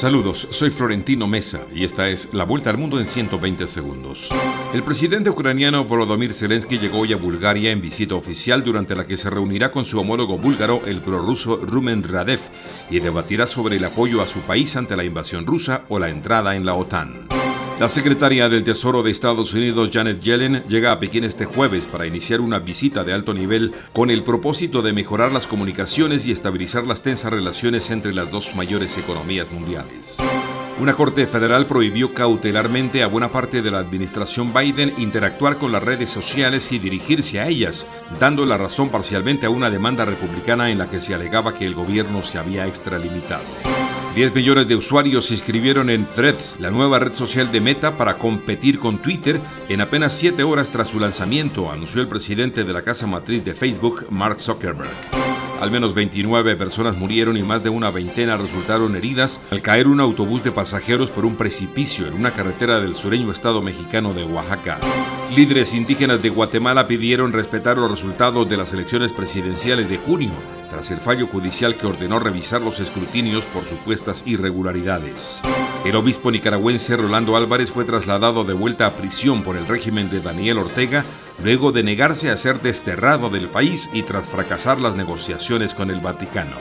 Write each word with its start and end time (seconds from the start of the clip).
Saludos, 0.00 0.48
soy 0.50 0.70
Florentino 0.70 1.26
Mesa 1.26 1.60
y 1.74 1.84
esta 1.84 2.08
es 2.08 2.32
la 2.32 2.44
vuelta 2.44 2.70
al 2.70 2.78
mundo 2.78 2.98
en 2.98 3.04
120 3.04 3.68
segundos. 3.68 4.30
El 4.72 4.82
presidente 4.82 5.28
ucraniano 5.28 5.84
Volodymyr 5.84 6.32
Zelensky 6.32 6.78
llegó 6.78 7.00
hoy 7.00 7.12
a 7.12 7.18
Bulgaria 7.18 7.70
en 7.70 7.82
visita 7.82 8.14
oficial 8.14 8.64
durante 8.64 8.94
la 8.96 9.06
que 9.06 9.18
se 9.18 9.28
reunirá 9.28 9.70
con 9.70 9.84
su 9.84 10.00
homólogo 10.00 10.38
búlgaro, 10.38 10.80
el 10.86 11.02
prorruso 11.02 11.58
Rumen 11.58 12.02
Radev, 12.02 12.40
y 12.88 13.00
debatirá 13.00 13.46
sobre 13.46 13.76
el 13.76 13.84
apoyo 13.84 14.22
a 14.22 14.26
su 14.26 14.40
país 14.40 14.74
ante 14.74 14.96
la 14.96 15.04
invasión 15.04 15.44
rusa 15.44 15.82
o 15.90 15.98
la 15.98 16.08
entrada 16.08 16.56
en 16.56 16.64
la 16.64 16.72
OTAN. 16.72 17.39
La 17.80 17.88
secretaria 17.88 18.50
del 18.50 18.62
Tesoro 18.62 19.02
de 19.02 19.10
Estados 19.10 19.54
Unidos, 19.54 19.88
Janet 19.90 20.20
Yellen, 20.20 20.64
llega 20.68 20.92
a 20.92 20.98
Pekín 20.98 21.24
este 21.24 21.46
jueves 21.46 21.86
para 21.86 22.06
iniciar 22.06 22.42
una 22.42 22.58
visita 22.58 23.04
de 23.04 23.14
alto 23.14 23.32
nivel 23.32 23.72
con 23.94 24.10
el 24.10 24.22
propósito 24.22 24.82
de 24.82 24.92
mejorar 24.92 25.32
las 25.32 25.46
comunicaciones 25.46 26.26
y 26.26 26.30
estabilizar 26.30 26.86
las 26.86 27.00
tensas 27.00 27.32
relaciones 27.32 27.90
entre 27.90 28.12
las 28.12 28.30
dos 28.30 28.54
mayores 28.54 28.98
economías 28.98 29.50
mundiales. 29.50 30.18
Una 30.78 30.92
corte 30.92 31.26
federal 31.26 31.64
prohibió 31.64 32.12
cautelarmente 32.12 33.02
a 33.02 33.06
buena 33.06 33.30
parte 33.30 33.62
de 33.62 33.70
la 33.70 33.78
administración 33.78 34.52
Biden 34.52 34.92
interactuar 34.98 35.56
con 35.56 35.72
las 35.72 35.82
redes 35.82 36.10
sociales 36.10 36.72
y 36.72 36.78
dirigirse 36.78 37.40
a 37.40 37.48
ellas, 37.48 37.86
dando 38.20 38.44
la 38.44 38.58
razón 38.58 38.90
parcialmente 38.90 39.46
a 39.46 39.50
una 39.50 39.70
demanda 39.70 40.04
republicana 40.04 40.70
en 40.70 40.76
la 40.76 40.90
que 40.90 41.00
se 41.00 41.14
alegaba 41.14 41.54
que 41.54 41.64
el 41.64 41.74
gobierno 41.74 42.22
se 42.22 42.36
había 42.36 42.66
extralimitado. 42.66 43.44
10 44.14 44.34
millones 44.34 44.66
de 44.66 44.74
usuarios 44.74 45.26
se 45.26 45.34
inscribieron 45.34 45.88
en 45.88 46.04
Threads, 46.04 46.56
la 46.58 46.72
nueva 46.72 46.98
red 46.98 47.14
social 47.14 47.52
de 47.52 47.60
Meta, 47.60 47.96
para 47.96 48.18
competir 48.18 48.80
con 48.80 48.98
Twitter 48.98 49.40
en 49.68 49.80
apenas 49.80 50.14
7 50.14 50.42
horas 50.42 50.70
tras 50.70 50.88
su 50.88 50.98
lanzamiento, 50.98 51.70
anunció 51.70 52.00
el 52.00 52.08
presidente 52.08 52.64
de 52.64 52.72
la 52.72 52.82
casa 52.82 53.06
matriz 53.06 53.44
de 53.44 53.54
Facebook, 53.54 54.06
Mark 54.10 54.40
Zuckerberg. 54.40 54.90
Al 55.60 55.70
menos 55.70 55.94
29 55.94 56.56
personas 56.56 56.96
murieron 56.96 57.36
y 57.36 57.44
más 57.44 57.62
de 57.62 57.70
una 57.70 57.90
veintena 57.90 58.36
resultaron 58.36 58.96
heridas 58.96 59.40
al 59.52 59.62
caer 59.62 59.86
un 59.86 60.00
autobús 60.00 60.42
de 60.42 60.50
pasajeros 60.50 61.12
por 61.12 61.24
un 61.24 61.36
precipicio 61.36 62.08
en 62.08 62.14
una 62.14 62.32
carretera 62.32 62.80
del 62.80 62.96
sureño 62.96 63.30
estado 63.30 63.62
mexicano 63.62 64.12
de 64.12 64.24
Oaxaca. 64.24 64.78
Líderes 65.36 65.72
indígenas 65.72 66.20
de 66.20 66.30
Guatemala 66.30 66.88
pidieron 66.88 67.32
respetar 67.32 67.78
los 67.78 67.90
resultados 67.90 68.48
de 68.48 68.56
las 68.56 68.72
elecciones 68.72 69.12
presidenciales 69.12 69.88
de 69.88 69.98
junio, 69.98 70.32
tras 70.70 70.90
el 70.90 71.00
fallo 71.00 71.26
judicial 71.26 71.76
que 71.76 71.86
ordenó 71.86 72.18
revisar 72.18 72.62
los 72.62 72.80
escrutinios 72.80 73.44
por 73.46 73.64
supuestas 73.64 74.22
irregularidades. 74.24 75.42
El 75.84 75.96
obispo 75.96 76.30
nicaragüense 76.30 76.96
Rolando 76.96 77.36
Álvarez 77.36 77.70
fue 77.70 77.84
trasladado 77.84 78.44
de 78.44 78.54
vuelta 78.54 78.86
a 78.86 78.96
prisión 78.96 79.42
por 79.42 79.56
el 79.56 79.66
régimen 79.66 80.08
de 80.08 80.20
Daniel 80.20 80.58
Ortega 80.58 81.04
luego 81.42 81.72
de 81.72 81.82
negarse 81.82 82.30
a 82.30 82.36
ser 82.36 82.60
desterrado 82.60 83.30
del 83.30 83.48
país 83.48 83.90
y 83.92 84.02
tras 84.02 84.26
fracasar 84.26 84.78
las 84.78 84.94
negociaciones 84.94 85.74
con 85.74 85.90
el 85.90 86.00
Vaticano. 86.00 86.56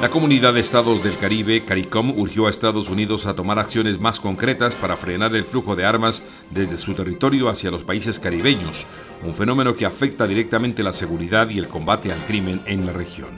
La 0.00 0.10
comunidad 0.10 0.52
de 0.52 0.60
estados 0.60 1.02
del 1.02 1.16
Caribe, 1.16 1.64
CARICOM, 1.64 2.18
urgió 2.18 2.46
a 2.46 2.50
Estados 2.50 2.88
Unidos 2.88 3.26
a 3.26 3.34
tomar 3.34 3.58
acciones 3.58 3.98
más 3.98 4.20
concretas 4.20 4.74
para 4.74 4.96
frenar 4.96 5.34
el 5.34 5.44
flujo 5.44 5.76
de 5.76 5.86
armas 5.86 6.22
desde 6.50 6.76
su 6.76 6.94
territorio 6.94 7.48
hacia 7.48 7.70
los 7.70 7.84
países 7.84 8.18
caribeños, 8.18 8.86
un 9.22 9.34
fenómeno 9.34 9.76
que 9.76 9.86
afecta 9.86 10.26
directamente 10.26 10.82
la 10.82 10.92
seguridad 10.92 11.48
y 11.48 11.58
el 11.58 11.68
combate 11.68 12.12
al 12.12 12.22
crimen 12.26 12.60
en 12.66 12.86
la 12.86 12.92
región. 12.92 13.30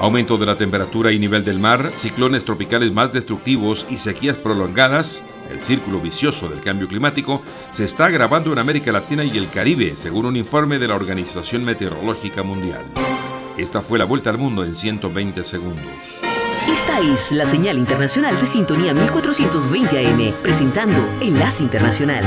Aumento 0.00 0.38
de 0.38 0.46
la 0.46 0.56
temperatura 0.56 1.12
y 1.12 1.18
nivel 1.18 1.44
del 1.44 1.58
mar, 1.58 1.92
ciclones 1.94 2.44
tropicales 2.44 2.92
más 2.92 3.12
destructivos 3.12 3.86
y 3.90 3.96
sequías 3.96 4.38
prolongadas 4.38 5.24
el 5.50 5.60
círculo 5.60 6.00
vicioso 6.00 6.48
del 6.48 6.60
cambio 6.60 6.88
climático 6.88 7.42
se 7.70 7.84
está 7.84 8.06
agravando 8.06 8.52
en 8.52 8.58
América 8.58 8.92
Latina 8.92 9.24
y 9.24 9.36
el 9.38 9.48
Caribe, 9.48 9.94
según 9.96 10.26
un 10.26 10.36
informe 10.36 10.78
de 10.78 10.88
la 10.88 10.96
Organización 10.96 11.64
Meteorológica 11.64 12.42
Mundial. 12.42 12.84
Esta 13.58 13.82
fue 13.82 13.98
la 13.98 14.04
vuelta 14.04 14.30
al 14.30 14.38
mundo 14.38 14.62
en 14.62 14.72
120 14.72 15.42
segundos. 15.42 16.20
Esta 16.68 17.00
es 17.00 17.32
la 17.32 17.44
señal 17.44 17.76
internacional 17.76 18.38
de 18.38 18.46
sintonía 18.46 18.94
1420 18.94 20.06
AM, 20.06 20.32
presentando 20.44 20.96
Enlace 21.20 21.64
Internacional. 21.64 22.22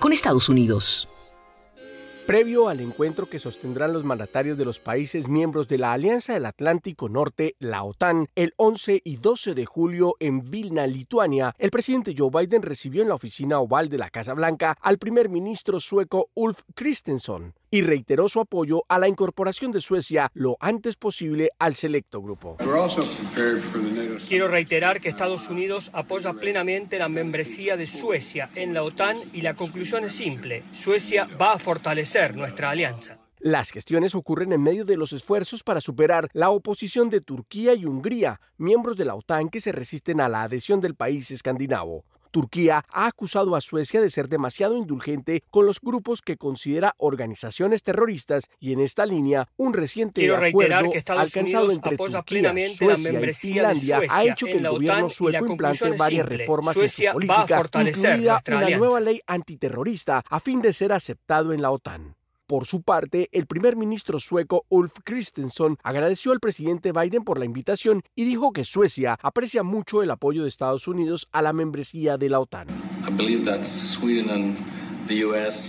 Con 0.00 0.12
Estados 0.12 0.48
Unidos. 0.48 1.08
Previo 2.26 2.68
al 2.68 2.80
encuentro 2.80 3.30
que 3.30 3.38
sostendrán 3.38 3.92
los 3.92 4.02
mandatarios 4.02 4.58
de 4.58 4.64
los 4.64 4.80
países 4.80 5.28
miembros 5.28 5.68
de 5.68 5.78
la 5.78 5.92
Alianza 5.92 6.34
del 6.34 6.46
Atlántico 6.46 7.08
Norte, 7.08 7.54
la 7.60 7.84
OTAN, 7.84 8.26
el 8.34 8.54
11 8.56 9.02
y 9.04 9.18
12 9.18 9.54
de 9.54 9.64
julio 9.64 10.16
en 10.18 10.50
Vilna, 10.50 10.88
Lituania, 10.88 11.54
el 11.58 11.70
presidente 11.70 12.12
Joe 12.18 12.30
Biden 12.32 12.62
recibió 12.62 13.02
en 13.02 13.08
la 13.10 13.14
oficina 13.14 13.60
oval 13.60 13.88
de 13.88 13.98
la 13.98 14.10
Casa 14.10 14.34
Blanca 14.34 14.76
al 14.80 14.98
primer 14.98 15.28
ministro 15.28 15.78
sueco 15.78 16.30
Ulf 16.34 16.62
Christensen 16.74 17.54
y 17.72 17.80
reiteró 17.80 18.28
su 18.28 18.38
apoyo 18.38 18.84
a 18.86 18.98
la 18.98 19.08
incorporación 19.08 19.72
de 19.72 19.80
Suecia 19.80 20.30
lo 20.34 20.58
antes 20.60 20.96
posible 20.96 21.50
al 21.58 21.74
selecto 21.74 22.20
grupo. 22.20 22.58
Quiero 24.28 24.46
reiterar 24.46 25.00
que 25.00 25.08
Estados 25.08 25.48
Unidos 25.48 25.90
apoya 25.94 26.34
plenamente 26.34 26.98
la 26.98 27.08
membresía 27.08 27.78
de 27.78 27.86
Suecia 27.86 28.50
en 28.54 28.74
la 28.74 28.82
OTAN 28.82 29.16
y 29.32 29.40
la 29.40 29.54
conclusión 29.54 30.04
es 30.04 30.12
simple. 30.12 30.64
Suecia 30.72 31.26
va 31.40 31.54
a 31.54 31.58
fortalecer 31.58 32.36
nuestra 32.36 32.68
alianza. 32.68 33.18
Las 33.38 33.70
gestiones 33.70 34.14
ocurren 34.14 34.52
en 34.52 34.62
medio 34.62 34.84
de 34.84 34.98
los 34.98 35.14
esfuerzos 35.14 35.64
para 35.64 35.80
superar 35.80 36.28
la 36.34 36.50
oposición 36.50 37.08
de 37.08 37.22
Turquía 37.22 37.74
y 37.74 37.86
Hungría, 37.86 38.40
miembros 38.58 38.98
de 38.98 39.06
la 39.06 39.14
OTAN 39.14 39.48
que 39.48 39.60
se 39.60 39.72
resisten 39.72 40.20
a 40.20 40.28
la 40.28 40.42
adhesión 40.42 40.80
del 40.82 40.94
país 40.94 41.30
escandinavo. 41.30 42.04
Turquía 42.32 42.84
ha 42.90 43.06
acusado 43.06 43.54
a 43.54 43.60
Suecia 43.60 44.00
de 44.00 44.10
ser 44.10 44.28
demasiado 44.28 44.76
indulgente 44.76 45.44
con 45.50 45.66
los 45.66 45.80
grupos 45.80 46.22
que 46.22 46.36
considera 46.36 46.94
organizaciones 46.96 47.82
terroristas 47.82 48.48
y 48.58 48.72
en 48.72 48.80
esta 48.80 49.06
línea 49.06 49.46
un 49.56 49.74
reciente 49.74 50.34
acuerdo 50.34 50.90
alcanzado 51.08 51.70
entre 51.70 51.96
Turquía, 51.96 52.52
Suecia 52.68 53.20
y 53.20 53.34
Finlandia 53.34 54.00
ha 54.08 54.24
hecho 54.24 54.46
que 54.46 54.56
el 54.56 54.68
gobierno 54.68 55.08
sueco 55.08 55.46
implante 55.46 55.90
varias 55.90 56.26
reformas 56.26 56.76
en 56.76 56.88
su 56.88 57.04
política, 57.12 57.70
incluida 57.86 58.42
una 58.48 58.70
nueva 58.70 58.98
ley 58.98 59.20
antiterrorista 59.26 60.24
a 60.28 60.40
fin 60.40 60.62
de 60.62 60.72
ser 60.72 60.92
aceptado 60.92 61.52
en 61.52 61.60
la 61.60 61.70
OTAN. 61.70 62.16
Por 62.52 62.66
su 62.66 62.82
parte, 62.82 63.30
el 63.32 63.46
primer 63.46 63.76
ministro 63.76 64.20
sueco 64.20 64.66
Ulf 64.68 64.92
Kristersson 65.04 65.78
agradeció 65.82 66.32
al 66.32 66.38
presidente 66.38 66.92
Biden 66.92 67.24
por 67.24 67.38
la 67.38 67.46
invitación 67.46 68.02
y 68.14 68.26
dijo 68.26 68.52
que 68.52 68.62
Suecia 68.62 69.18
aprecia 69.22 69.62
mucho 69.62 70.02
el 70.02 70.10
apoyo 70.10 70.42
de 70.42 70.50
Estados 70.50 70.86
Unidos 70.86 71.30
a 71.32 71.40
la 71.40 71.54
membresía 71.54 72.18
de 72.18 72.28
la 72.28 72.40
OTAN. 72.40 72.68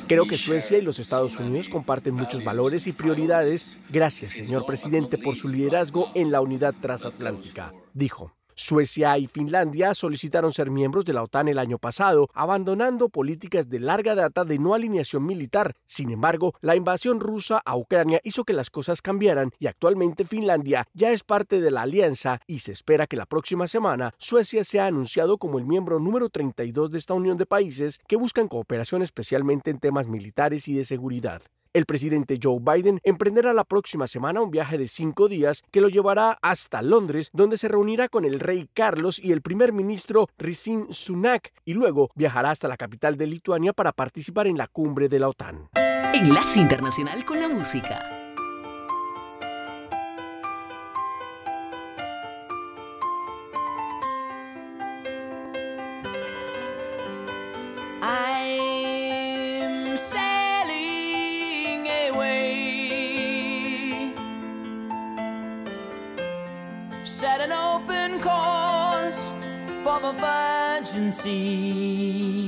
Creo 0.07 0.27
que 0.27 0.38
Suecia 0.38 0.77
y 0.77 0.81
los 0.81 1.00
Estados 1.00 1.39
Unidos 1.39 1.69
comparten 1.69 2.15
muchos 2.15 2.44
valores 2.44 2.85
y 2.85 2.91
prioridades. 2.91 3.80
Gracias, 3.89 4.31
señor 4.31 4.65
presidente, 4.65 5.18
por 5.18 5.38
su 5.38 5.47
liderazgo 5.47 6.12
en 6.15 6.33
la 6.33 6.41
unidad 6.41 6.75
transatlántica, 6.81 7.74
dijo. 7.94 8.33
Suecia 8.55 9.17
y 9.17 9.27
Finlandia 9.27 9.94
solicitaron 9.94 10.53
ser 10.53 10.71
miembros 10.71 11.05
de 11.05 11.13
la 11.13 11.23
OTAN 11.23 11.47
el 11.47 11.59
año 11.59 11.77
pasado, 11.77 12.29
abandonando 12.33 13.09
políticas 13.09 13.69
de 13.69 13.79
larga 13.79 14.15
data 14.15 14.45
de 14.45 14.59
no 14.59 14.73
alineación 14.73 15.25
militar. 15.25 15.75
Sin 15.85 16.09
embargo, 16.09 16.53
la 16.61 16.75
invasión 16.75 17.19
rusa 17.19 17.61
a 17.65 17.75
Ucrania 17.75 18.19
hizo 18.23 18.44
que 18.44 18.53
las 18.53 18.69
cosas 18.69 19.01
cambiaran 19.01 19.51
y 19.59 19.67
actualmente 19.67 20.25
Finlandia 20.25 20.85
ya 20.94 21.11
es 21.11 21.23
parte 21.23 21.61
de 21.61 21.71
la 21.71 21.83
alianza 21.83 22.41
y 22.47 22.59
se 22.59 22.71
espera 22.71 23.07
que 23.07 23.17
la 23.17 23.25
próxima 23.25 23.67
semana 23.67 24.13
Suecia 24.17 24.63
sea 24.63 24.88
anunciado 24.88 25.38
como 25.38 25.59
el 25.59 25.65
miembro 25.65 25.99
número 25.99 26.29
32 26.29 26.91
de 26.91 26.97
esta 26.97 27.13
unión 27.13 27.38
de 27.38 27.45
países 27.45 27.99
que 28.07 28.15
buscan 28.15 28.47
cooperación 28.47 29.01
especialmente 29.01 29.71
en 29.71 29.79
temas 29.79 30.07
militares 30.07 30.67
y 30.67 30.75
de 30.75 30.85
seguridad. 30.85 31.41
El 31.73 31.87
presidente 31.87 32.37
Joe 32.41 32.59
Biden 32.61 32.99
emprenderá 33.03 33.51
la 33.51 33.63
próxima 33.63 34.05
semana 34.05 34.41
un 34.41 34.51
viaje 34.51 34.77
de 34.77 34.87
cinco 34.87 35.27
días 35.27 35.63
que 35.71 35.81
lo 35.81 35.89
llevará 35.89 36.37
hasta 36.43 36.83
Londres, 36.83 37.31
donde 37.33 37.57
se 37.57 37.67
reunirá 37.67 38.09
con 38.09 38.25
el 38.25 38.39
rey 38.39 38.69
Carlos 38.75 39.17
y 39.17 39.31
el 39.31 39.41
primer 39.41 39.73
ministro 39.73 40.29
Rishi 40.37 40.85
Sunak, 40.91 41.51
y 41.65 41.73
luego 41.73 42.11
viajará 42.13 42.51
hasta 42.51 42.68
la 42.68 42.77
capital 42.77 43.18
de 43.18 43.25
Lituania 43.25 43.73
para 43.73 43.92
participar 43.92 44.45
en 44.45 44.57
la 44.59 44.68
cumbre 44.68 45.09
de 45.09 45.18
la 45.18 45.30
OTAN. 45.30 45.69
Enlace 46.13 46.59
Internacional 46.59 47.25
con 47.25 47.42
la 47.42 47.49
Música. 47.49 48.22
See. 71.14 72.47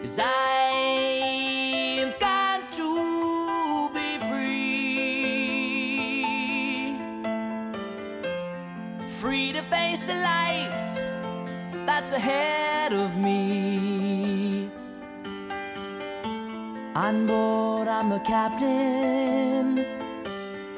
Cause 0.00 0.18
I've 0.22 2.18
got 2.20 2.70
to 2.72 3.90
be 3.96 4.18
free. 4.28 4.54
Free 9.20 9.52
to 9.52 9.62
face 9.62 10.06
the 10.06 10.14
life 10.14 11.00
that's 11.86 12.12
ahead 12.12 12.92
of 12.92 13.16
me. 13.16 14.70
On 16.94 17.26
board, 17.26 17.88
I'm 17.88 18.08
the 18.10 18.20
captain. 18.20 19.84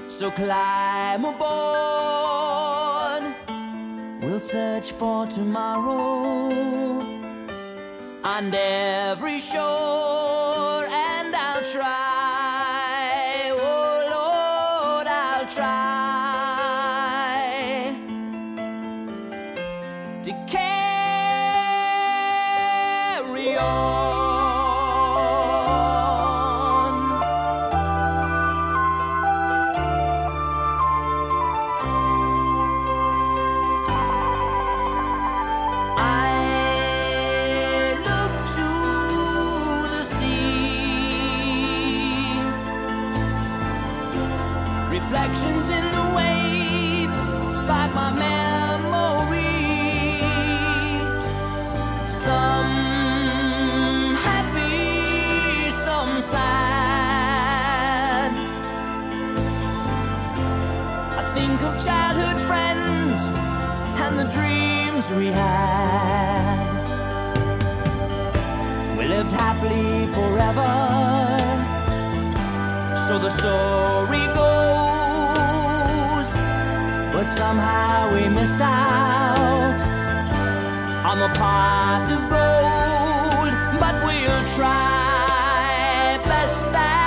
So 0.09 0.31
climb 0.31 1.25
aboard. 1.25 2.79
We'll 4.30 4.38
search 4.38 4.92
for 4.92 5.26
tomorrow 5.26 6.52
on 8.22 8.54
every 8.54 9.40
shore, 9.40 10.87
and 10.87 11.34
I'll 11.34 11.64
try. 11.64 12.10
The 73.30 73.38
story 73.38 74.26
goes. 74.34 76.28
But 77.12 77.26
somehow 77.26 78.14
we 78.14 78.28
missed 78.28 78.60
out 78.60 79.80
on 81.04 81.18
the 81.18 81.28
pot 81.38 82.08
of 82.16 82.22
gold. 82.30 83.52
But 83.80 83.94
we'll 84.04 84.44
try 84.56 86.18
best 86.26 86.72
that 86.72 87.00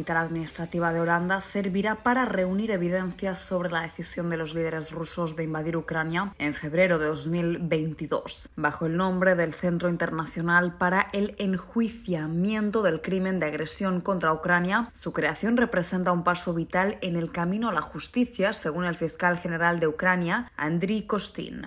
capital 0.00 0.16
administrativa 0.16 0.94
de 0.94 1.00
Holanda, 1.00 1.42
servirá 1.42 2.02
para 2.02 2.24
reunir 2.24 2.70
evidencias 2.70 3.38
sobre 3.38 3.70
la 3.70 3.82
decisión 3.82 4.30
de 4.30 4.38
los 4.38 4.54
líderes 4.54 4.92
rusos 4.92 5.36
de 5.36 5.44
invadir 5.44 5.76
Ucrania 5.76 6.32
en 6.38 6.54
febrero 6.54 6.98
de 6.98 7.04
2022, 7.04 8.48
bajo 8.56 8.86
el 8.86 8.96
nombre 8.96 9.34
del 9.34 9.52
Centro 9.52 9.90
Internacional 9.90 10.78
para 10.78 11.10
el 11.12 11.34
Enjuiciamiento 11.36 12.82
del 12.82 13.02
Crimen 13.02 13.40
de 13.40 13.46
Agresión 13.46 14.00
contra 14.00 14.32
Ucrania. 14.32 14.88
Su 14.94 15.12
creación 15.12 15.58
representa 15.58 16.12
un 16.12 16.24
paso 16.24 16.54
vital 16.54 16.96
en 17.02 17.16
el 17.16 17.30
camino 17.30 17.68
a 17.68 17.74
la 17.74 17.82
justicia, 17.82 18.54
según 18.54 18.86
el 18.86 18.96
fiscal 18.96 19.36
general 19.36 19.80
de 19.80 19.88
Ucrania, 19.88 20.50
Andriy 20.56 21.02
Kostin. 21.02 21.66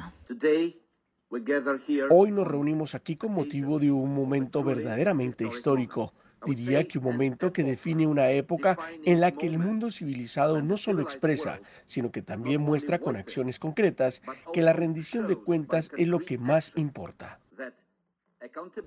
Hoy 2.10 2.32
nos 2.32 2.48
reunimos 2.48 2.96
aquí 2.96 3.16
con 3.16 3.32
motivo 3.32 3.78
de 3.78 3.92
un 3.92 4.16
momento 4.16 4.64
verdaderamente 4.64 5.46
histórico. 5.46 6.14
Diría 6.46 6.88
que 6.88 6.98
un 6.98 7.06
momento 7.06 7.54
que 7.54 7.64
define 7.64 8.08
una 8.08 8.30
época 8.30 8.78
en 9.06 9.22
la 9.22 9.32
que 9.32 9.48
el 9.48 9.60
mundo 9.60 9.92
civilizado 9.92 10.62
no 10.62 10.78
solo 10.78 11.02
expresa, 11.02 11.60
sino 11.88 12.12
que 12.12 12.22
también 12.22 12.62
muestra 12.62 13.00
con 13.00 13.16
acciones 13.16 13.60
concretas 13.60 14.22
que 14.54 14.62
la 14.62 14.74
rendición 14.74 15.28
de 15.28 15.36
cuentas 15.36 15.92
es 15.98 16.08
lo 16.08 16.20
que 16.20 16.38
más 16.38 16.74
importa. 16.76 17.40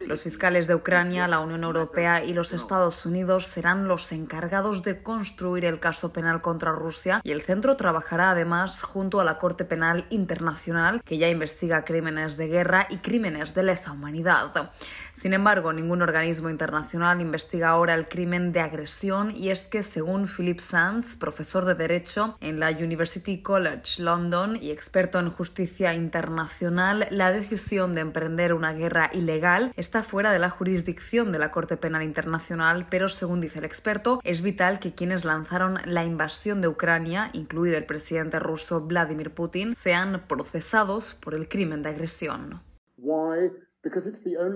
Los 0.01 0.23
fiscales 0.23 0.67
de 0.67 0.75
Ucrania, 0.75 1.27
la 1.27 1.41
Unión 1.41 1.65
Europea 1.65 2.23
y 2.23 2.35
los 2.35 2.53
Estados 2.53 3.07
Unidos 3.07 3.47
serán 3.47 3.89
los 3.89 4.13
encargados 4.13 4.83
de 4.83 5.03
construir 5.03 5.65
el 5.65 5.81
caso 5.81 6.13
penal 6.13 6.43
contra 6.43 6.73
Rusia 6.73 7.23
y 7.25 7.31
el 7.31 7.41
centro 7.41 7.75
trabajará 7.75 8.33
además 8.33 8.83
junto 8.83 9.19
a 9.19 9.25
la 9.25 9.39
Corte 9.39 9.65
Penal 9.65 10.05
Internacional 10.11 11.03
que 11.03 11.17
ya 11.17 11.31
investiga 11.31 11.87
crímenes 11.87 12.37
de 12.37 12.49
guerra 12.49 12.87
y 12.91 12.99
crímenes 12.99 13.55
de 13.55 13.63
lesa 13.63 13.93
humanidad. 13.93 14.73
Sin 15.17 15.33
embargo, 15.33 15.73
ningún 15.73 16.03
organismo 16.03 16.51
internacional 16.51 17.23
investiga 17.23 17.71
ahora 17.71 17.95
el 17.95 18.07
crimen 18.07 18.53
de 18.53 18.61
agresión 18.61 19.35
y 19.35 19.49
es 19.49 19.67
que, 19.67 19.83
según 19.83 20.29
Philip 20.29 20.61
Sands, 20.61 21.17
profesor 21.17 21.65
de 21.65 21.75
Derecho 21.75 22.37
en 22.43 22.61
la 22.61 22.71
University 22.71 23.41
College 23.41 24.03
London 24.03 24.59
y 24.61 24.71
experto 24.71 25.19
en 25.19 25.31
justicia 25.31 25.95
internacional, 25.95 27.07
la 27.11 27.33
decisión 27.33 27.95
de 27.95 28.03
emprender 28.03 28.53
una 28.53 28.75
guerra 28.75 29.11
ilegal 29.15 29.73
está 29.77 30.03
fuera 30.03 30.33
de 30.33 30.39
la 30.39 30.51
jurisdicción 30.51 31.33
de 31.33 31.39
la 31.39 31.51
Corte 31.51 31.79
Penal 31.79 32.03
Internacional, 32.03 32.87
pero 32.91 33.09
según 33.09 33.41
dice 33.41 33.61
el 33.61 33.65
experto, 33.65 34.21
es 34.23 34.43
vital 34.43 34.81
que 34.81 34.95
quienes 34.95 35.25
lanzaron 35.25 35.79
la 35.87 36.05
invasión 36.05 36.61
de 36.61 36.69
Ucrania, 36.69 37.31
incluido 37.33 37.79
el 37.79 37.87
presidente 37.87 38.39
ruso 38.39 38.83
Vladimir 38.83 39.31
Putin, 39.31 39.77
sean 39.77 40.25
procesados 40.29 41.15
por 41.15 41.35
el 41.35 41.49
crimen 41.49 41.83
de 41.83 41.89
agresión. 41.89 42.61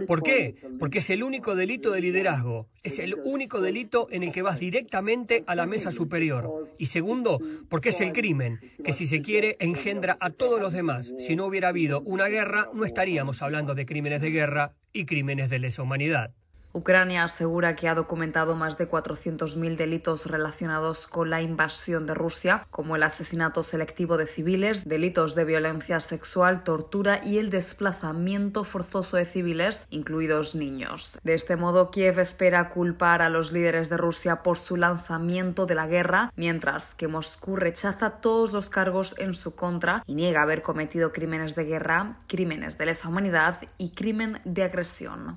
¿Por 0.07 0.23
qué? 0.23 0.57
Porque 0.79 0.99
es 0.99 1.11
el 1.11 1.23
único 1.23 1.55
delito 1.55 1.93
de 1.93 2.01
liderazgo. 2.01 2.69
Es 2.83 2.99
el 2.99 3.15
único 3.25 3.61
delito 3.61 4.07
en 4.11 4.23
el 4.23 4.33
que 4.33 4.43
vas 4.43 4.59
directamente 4.59 5.45
a 5.47 5.55
la 5.55 5.67
mesa 5.67 5.93
superior. 5.93 6.67
Y 6.79 6.87
segundo, 6.87 7.41
porque 7.69 7.91
es 7.91 8.01
el 8.01 8.13
crimen, 8.13 8.61
que 8.85 8.93
si 8.93 9.07
se 9.07 9.23
quiere 9.23 9.57
engendra 9.61 10.17
a 10.21 10.31
todos 10.31 10.61
los 10.61 10.73
demás. 10.73 11.13
Si 11.19 11.37
no 11.37 11.47
hubiera 11.47 11.69
habido 11.69 12.01
una 12.03 12.27
guerra, 12.27 12.69
no 12.73 12.85
estaríamos 12.85 13.43
hablando 13.43 13.75
de 13.75 13.87
crímenes 13.87 14.23
de 14.23 14.31
guerra 14.31 14.73
y 14.93 15.05
crímenes 15.05 15.51
de 15.51 15.59
lesa 15.59 15.83
humanidad. 15.83 16.33
Ucrania 16.73 17.25
asegura 17.25 17.75
que 17.75 17.89
ha 17.89 17.97
documentado 17.97 18.55
más 18.55 18.79
de 18.79 18.89
400.000 18.89 19.77
delitos 19.77 20.27
relacionados 20.27 21.09
con 21.09 21.29
la 21.29 21.43
invasión 21.43 22.07
de 22.07 22.15
Rusia, 22.15 22.67
como 22.71 22.95
el 22.95 23.03
asesinato 23.03 23.65
selectivo 23.65 24.17
de 24.17 24.27
civiles, 24.27 24.89
delitos 24.89 25.35
de 25.35 25.45
violencia 25.45 26.01
sexual, 26.01 26.63
tortura 26.63 27.23
y 27.25 27.39
el 27.39 27.51
desplazamiento 27.51 28.63
forzoso 28.63 29.17
de 29.17 29.27
civiles, 29.27 29.87
incluidos 29.91 30.55
niños. 30.55 31.19
De 31.25 31.35
este 31.35 31.57
modo, 31.57 31.91
Kiev 31.91 32.21
espera 32.21 32.69
culpar 32.69 33.21
a 33.21 33.31
los 33.31 33.51
líderes 33.51 33.89
de 33.89 33.97
Rusia 33.97 34.43
por 34.43 34.57
su 34.57 34.77
lanzamiento 34.77 35.67
de 35.67 35.75
la 35.75 35.89
guerra, 35.89 36.33
mientras 36.37 36.95
que 36.95 37.09
Moscú 37.09 37.57
rechaza 37.57 38.21
todos 38.21 38.53
los 38.53 38.71
cargos 38.71 39.17
en 39.19 39.35
su 39.35 39.57
contra 39.57 40.05
y 40.07 40.15
niega 40.15 40.43
haber 40.43 40.63
cometido 40.63 41.13
crímenes 41.13 41.57
de 41.57 41.65
guerra, 41.65 42.17
crímenes 42.29 42.79
de 42.79 42.87
lesa 42.87 43.09
humanidad 43.09 43.59
y 43.77 43.91
crimen 43.91 44.41
de 44.45 44.63
agresión. 44.63 45.37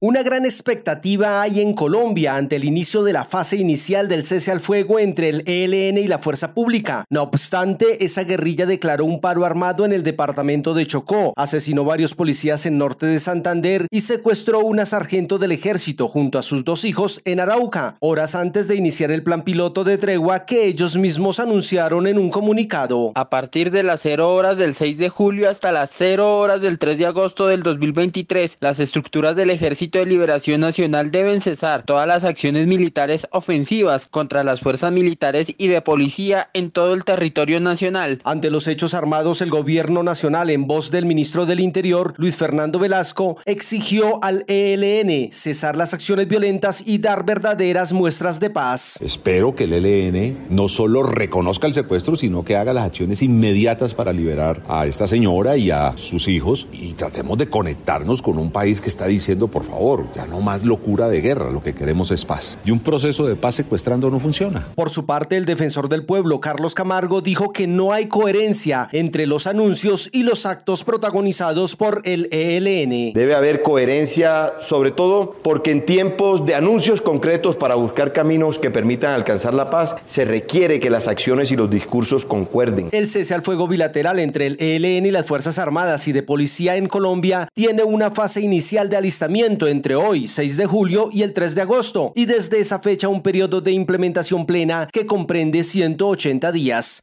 Una 0.00 0.22
gran 0.22 0.44
expectativa 0.44 1.42
hay 1.42 1.60
en 1.60 1.74
Colombia 1.74 2.36
ante 2.36 2.54
el 2.54 2.62
inicio 2.62 3.02
de 3.02 3.12
la 3.12 3.24
fase 3.24 3.56
inicial 3.56 4.06
del 4.06 4.24
cese 4.24 4.52
al 4.52 4.60
fuego 4.60 5.00
entre 5.00 5.28
el 5.28 5.42
ELN 5.44 5.98
y 5.98 6.06
la 6.06 6.20
fuerza 6.20 6.54
pública. 6.54 7.04
No 7.10 7.24
obstante, 7.24 8.04
esa 8.04 8.22
guerrilla 8.22 8.64
declaró 8.64 9.04
un 9.04 9.20
paro 9.20 9.44
armado 9.44 9.84
en 9.84 9.92
el 9.92 10.04
departamento 10.04 10.72
de 10.72 10.86
Chocó, 10.86 11.32
asesinó 11.36 11.84
varios 11.84 12.14
policías 12.14 12.64
en 12.64 12.78
norte 12.78 13.06
de 13.06 13.18
Santander 13.18 13.88
y 13.90 14.02
secuestró 14.02 14.60
una 14.60 14.86
sargento 14.86 15.36
del 15.36 15.50
ejército 15.50 16.06
junto 16.06 16.38
a 16.38 16.42
sus 16.42 16.64
dos 16.64 16.84
hijos 16.84 17.20
en 17.24 17.40
Arauca, 17.40 17.96
horas 17.98 18.36
antes 18.36 18.68
de 18.68 18.76
iniciar 18.76 19.10
el 19.10 19.24
plan 19.24 19.42
piloto 19.42 19.82
de 19.82 19.98
tregua 19.98 20.44
que 20.44 20.66
ellos 20.66 20.96
mismos 20.96 21.40
anunciaron 21.40 22.06
en 22.06 22.20
un 22.20 22.30
comunicado. 22.30 23.10
A 23.16 23.30
partir 23.30 23.72
de 23.72 23.82
las 23.82 24.02
0 24.02 24.32
horas 24.32 24.58
del 24.58 24.76
6 24.76 24.96
de 24.96 25.08
julio 25.08 25.50
hasta 25.50 25.72
las 25.72 25.90
0 25.92 26.38
horas 26.38 26.60
del 26.60 26.78
3 26.78 26.98
de 26.98 27.06
agosto 27.06 27.48
del 27.48 27.64
2023, 27.64 28.58
las 28.60 28.78
estructuras 28.78 29.34
del 29.34 29.50
Ejército 29.50 29.87
de 29.90 30.04
Liberación 30.04 30.60
Nacional 30.60 31.10
deben 31.10 31.40
cesar 31.40 31.84
todas 31.84 32.06
las 32.06 32.24
acciones 32.24 32.66
militares 32.66 33.26
ofensivas 33.30 34.06
contra 34.06 34.44
las 34.44 34.60
fuerzas 34.60 34.92
militares 34.92 35.54
y 35.56 35.68
de 35.68 35.80
policía 35.80 36.50
en 36.52 36.70
todo 36.70 36.92
el 36.92 37.04
territorio 37.04 37.60
nacional. 37.60 38.20
Ante 38.24 38.50
los 38.50 38.68
hechos 38.68 38.92
armados, 38.92 39.40
el 39.40 39.48
gobierno 39.48 40.02
nacional, 40.02 40.50
en 40.50 40.66
voz 40.66 40.90
del 40.90 41.06
ministro 41.06 41.46
del 41.46 41.60
Interior, 41.60 42.12
Luis 42.18 42.36
Fernando 42.36 42.78
Velasco, 42.78 43.38
exigió 43.46 44.22
al 44.22 44.44
ELN 44.48 45.32
cesar 45.32 45.76
las 45.76 45.94
acciones 45.94 46.28
violentas 46.28 46.82
y 46.86 46.98
dar 46.98 47.24
verdaderas 47.24 47.94
muestras 47.94 48.40
de 48.40 48.50
paz. 48.50 48.98
Espero 49.00 49.54
que 49.54 49.64
el 49.64 49.72
ELN 49.72 50.48
no 50.50 50.68
solo 50.68 51.02
reconozca 51.02 51.66
el 51.66 51.74
secuestro, 51.74 52.16
sino 52.16 52.44
que 52.44 52.56
haga 52.56 52.74
las 52.74 52.84
acciones 52.84 53.22
inmediatas 53.22 53.94
para 53.94 54.12
liberar 54.12 54.62
a 54.68 54.86
esta 54.86 55.06
señora 55.06 55.56
y 55.56 55.70
a 55.70 55.96
sus 55.96 56.28
hijos 56.28 56.66
y 56.72 56.92
tratemos 56.94 57.38
de 57.38 57.48
conectarnos 57.48 58.20
con 58.22 58.38
un 58.38 58.50
país 58.50 58.80
que 58.80 58.88
está 58.88 59.06
diciendo, 59.06 59.48
por 59.48 59.64
favor, 59.64 59.77
ya 60.14 60.26
no 60.26 60.40
más 60.40 60.64
locura 60.64 61.08
de 61.08 61.20
guerra, 61.20 61.50
lo 61.50 61.62
que 61.62 61.74
queremos 61.74 62.10
es 62.10 62.24
paz. 62.24 62.58
Y 62.64 62.70
un 62.70 62.80
proceso 62.80 63.26
de 63.26 63.36
paz 63.36 63.54
secuestrando 63.56 64.10
no 64.10 64.18
funciona. 64.18 64.66
Por 64.74 64.90
su 64.90 65.06
parte, 65.06 65.36
el 65.36 65.44
defensor 65.44 65.88
del 65.88 66.04
pueblo, 66.04 66.40
Carlos 66.40 66.74
Camargo, 66.74 67.20
dijo 67.20 67.52
que 67.52 67.66
no 67.66 67.92
hay 67.92 68.06
coherencia 68.06 68.88
entre 68.92 69.26
los 69.26 69.46
anuncios 69.46 70.10
y 70.12 70.22
los 70.24 70.46
actos 70.46 70.84
protagonizados 70.84 71.76
por 71.76 72.02
el 72.04 72.28
ELN. 72.32 73.12
Debe 73.12 73.34
haber 73.34 73.62
coherencia, 73.62 74.54
sobre 74.66 74.90
todo 74.90 75.36
porque 75.42 75.70
en 75.70 75.84
tiempos 75.86 76.44
de 76.44 76.54
anuncios 76.54 77.00
concretos 77.00 77.56
para 77.56 77.74
buscar 77.74 78.12
caminos 78.12 78.58
que 78.58 78.70
permitan 78.70 79.12
alcanzar 79.12 79.54
la 79.54 79.70
paz, 79.70 79.94
se 80.06 80.24
requiere 80.24 80.80
que 80.80 80.90
las 80.90 81.06
acciones 81.06 81.50
y 81.52 81.56
los 81.56 81.70
discursos 81.70 82.24
concuerden. 82.24 82.88
El 82.92 83.06
cese 83.06 83.34
al 83.34 83.42
fuego 83.42 83.68
bilateral 83.68 84.18
entre 84.18 84.48
el 84.48 84.56
ELN 84.58 85.06
y 85.06 85.10
las 85.10 85.26
Fuerzas 85.26 85.58
Armadas 85.58 86.08
y 86.08 86.12
de 86.12 86.22
Policía 86.22 86.76
en 86.76 86.88
Colombia 86.88 87.48
tiene 87.54 87.84
una 87.84 88.10
fase 88.10 88.40
inicial 88.40 88.88
de 88.88 88.96
alistamiento 88.96 89.67
entre 89.68 89.94
hoy, 89.94 90.28
6 90.28 90.56
de 90.56 90.66
julio, 90.66 91.08
y 91.12 91.22
el 91.22 91.32
3 91.32 91.54
de 91.54 91.62
agosto, 91.62 92.12
y 92.14 92.26
desde 92.26 92.60
esa 92.60 92.78
fecha 92.78 93.08
un 93.08 93.22
periodo 93.22 93.60
de 93.60 93.72
implementación 93.72 94.46
plena 94.46 94.88
que 94.92 95.06
comprende 95.06 95.62
180 95.62 96.52
días. 96.52 97.00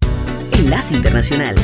Enlace 0.51 0.95
Internacional. 0.95 1.56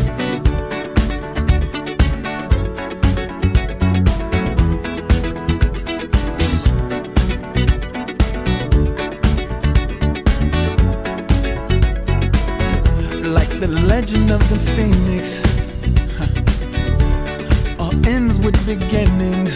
like 13.24 13.60
the 13.60 13.68
legend 13.68 14.32
of 14.32 14.42
the 14.50 14.58
phoenix. 14.76 15.42
huh, 16.18 17.84
All 17.84 17.94
ends 18.08 18.38
with 18.40 18.58
beginnings. 18.66 19.56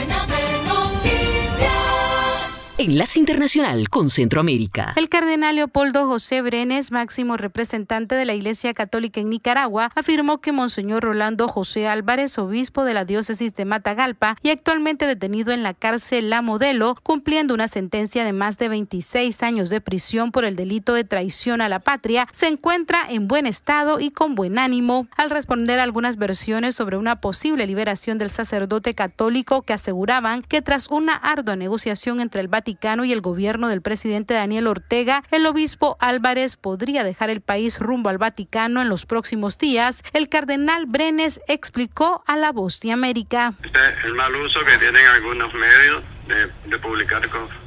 Enlace 2.81 3.19
Internacional 3.19 3.89
con 3.89 4.09
Centroamérica. 4.09 4.93
El 4.95 5.07
cardenal 5.07 5.55
Leopoldo 5.55 6.07
José 6.07 6.41
Brenes, 6.41 6.91
máximo 6.91 7.37
representante 7.37 8.15
de 8.15 8.25
la 8.25 8.33
Iglesia 8.33 8.73
Católica 8.73 9.21
en 9.21 9.29
Nicaragua, 9.29 9.91
afirmó 9.93 10.41
que 10.41 10.51
Monseñor 10.51 11.03
Rolando 11.03 11.47
José 11.47 11.87
Álvarez, 11.87 12.39
obispo 12.39 12.83
de 12.83 12.95
la 12.95 13.05
diócesis 13.05 13.53
de 13.53 13.65
Matagalpa 13.65 14.35
y 14.41 14.49
actualmente 14.49 15.05
detenido 15.05 15.53
en 15.53 15.61
la 15.61 15.75
cárcel 15.75 16.31
La 16.31 16.41
Modelo, 16.41 16.97
cumpliendo 17.03 17.53
una 17.53 17.67
sentencia 17.67 18.25
de 18.25 18.33
más 18.33 18.57
de 18.57 18.69
26 18.69 19.43
años 19.43 19.69
de 19.69 19.79
prisión 19.79 20.31
por 20.31 20.43
el 20.43 20.55
delito 20.55 20.95
de 20.95 21.03
traición 21.03 21.61
a 21.61 21.69
la 21.69 21.81
patria, 21.81 22.27
se 22.31 22.47
encuentra 22.47 23.05
en 23.07 23.27
buen 23.27 23.45
estado 23.45 23.99
y 23.99 24.09
con 24.09 24.33
buen 24.33 24.57
ánimo. 24.57 25.05
Al 25.17 25.29
responder 25.29 25.79
a 25.79 25.83
algunas 25.83 26.17
versiones 26.17 26.73
sobre 26.73 26.97
una 26.97 27.21
posible 27.21 27.67
liberación 27.67 28.17
del 28.17 28.31
sacerdote 28.31 28.95
católico 28.95 29.61
que 29.61 29.73
aseguraban 29.73 30.41
que 30.41 30.63
tras 30.63 30.87
una 30.89 31.13
ardua 31.13 31.55
negociación 31.55 32.19
entre 32.21 32.41
el 32.41 32.47
Vaticano 32.47 32.70
y 33.05 33.11
el 33.11 33.21
gobierno 33.21 33.67
del 33.67 33.81
presidente 33.81 34.33
Daniel 34.33 34.67
Ortega, 34.67 35.23
el 35.31 35.45
obispo 35.45 35.97
Álvarez 35.99 36.55
podría 36.55 37.03
dejar 37.03 37.29
el 37.29 37.41
país 37.41 37.79
rumbo 37.79 38.09
al 38.09 38.17
Vaticano 38.17 38.81
en 38.81 38.89
los 38.89 39.05
próximos 39.05 39.57
días, 39.57 40.03
el 40.13 40.29
cardenal 40.29 40.85
Brenes 40.85 41.41
explicó 41.47 42.23
a 42.27 42.37
La 42.37 42.51
Voz 42.51 42.79
de 42.79 42.91
América. 42.91 43.53
Este 43.63 43.79
es 43.79 44.05
el 44.05 44.13
mal 44.15 44.33
uso 44.35 44.59
que 44.65 44.77
tienen 44.77 45.05
algunos 45.07 45.53
medios 45.53 46.03
de, 46.27 46.47
de 46.69 46.77
publicar 46.79 47.21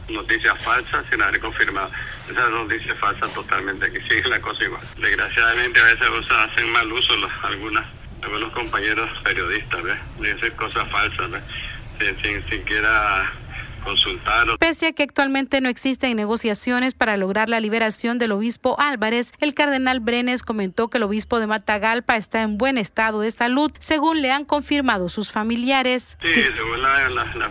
noticias 0.08 0.62
falsas 0.62 1.04
sin 1.10 1.20
haber 1.22 1.40
confirmado. 1.40 1.90
Esas 2.30 2.50
noticias 2.50 2.98
falsas 2.98 3.32
totalmente 3.32 3.90
que 3.92 4.00
sigue 4.02 4.28
la 4.28 4.40
cosa 4.40 4.64
igual. 4.64 4.82
Desgraciadamente 5.00 5.80
a 5.80 5.84
veces 5.84 6.08
hacen 6.30 6.70
mal 6.72 6.90
uso 6.92 7.16
los- 7.16 7.32
algunas, 7.42 7.84
algunos 8.22 8.52
compañeros 8.52 9.10
periodistas, 9.22 9.82
¿ves? 9.82 10.40
De 10.40 10.50
cosas 10.52 10.90
falsas, 10.90 11.30
¿ves? 11.30 11.42
Sin, 11.98 12.22
sin 12.22 12.50
siquiera 12.50 13.32
Pese 14.58 14.86
a 14.88 14.92
que 14.92 15.02
actualmente 15.02 15.60
no 15.60 15.68
existen 15.68 16.16
negociaciones 16.16 16.94
para 16.94 17.16
lograr 17.16 17.48
la 17.48 17.60
liberación 17.60 18.18
del 18.18 18.32
obispo 18.32 18.76
Álvarez, 18.80 19.32
el 19.40 19.54
cardenal 19.54 20.00
Brenes 20.00 20.42
comentó 20.42 20.88
que 20.88 20.98
el 20.98 21.04
obispo 21.04 21.38
de 21.40 21.46
Matagalpa 21.46 22.16
está 22.16 22.42
en 22.42 22.56
buen 22.58 22.78
estado 22.78 23.20
de 23.20 23.30
salud, 23.30 23.70
según 23.78 24.22
le 24.22 24.30
han 24.32 24.44
confirmado 24.44 25.08
sus 25.08 25.30
familiares. 25.32 26.16
Sí, 26.22 26.28
según 26.56 26.82
la, 26.82 27.08
la, 27.10 27.24
la- 27.34 27.50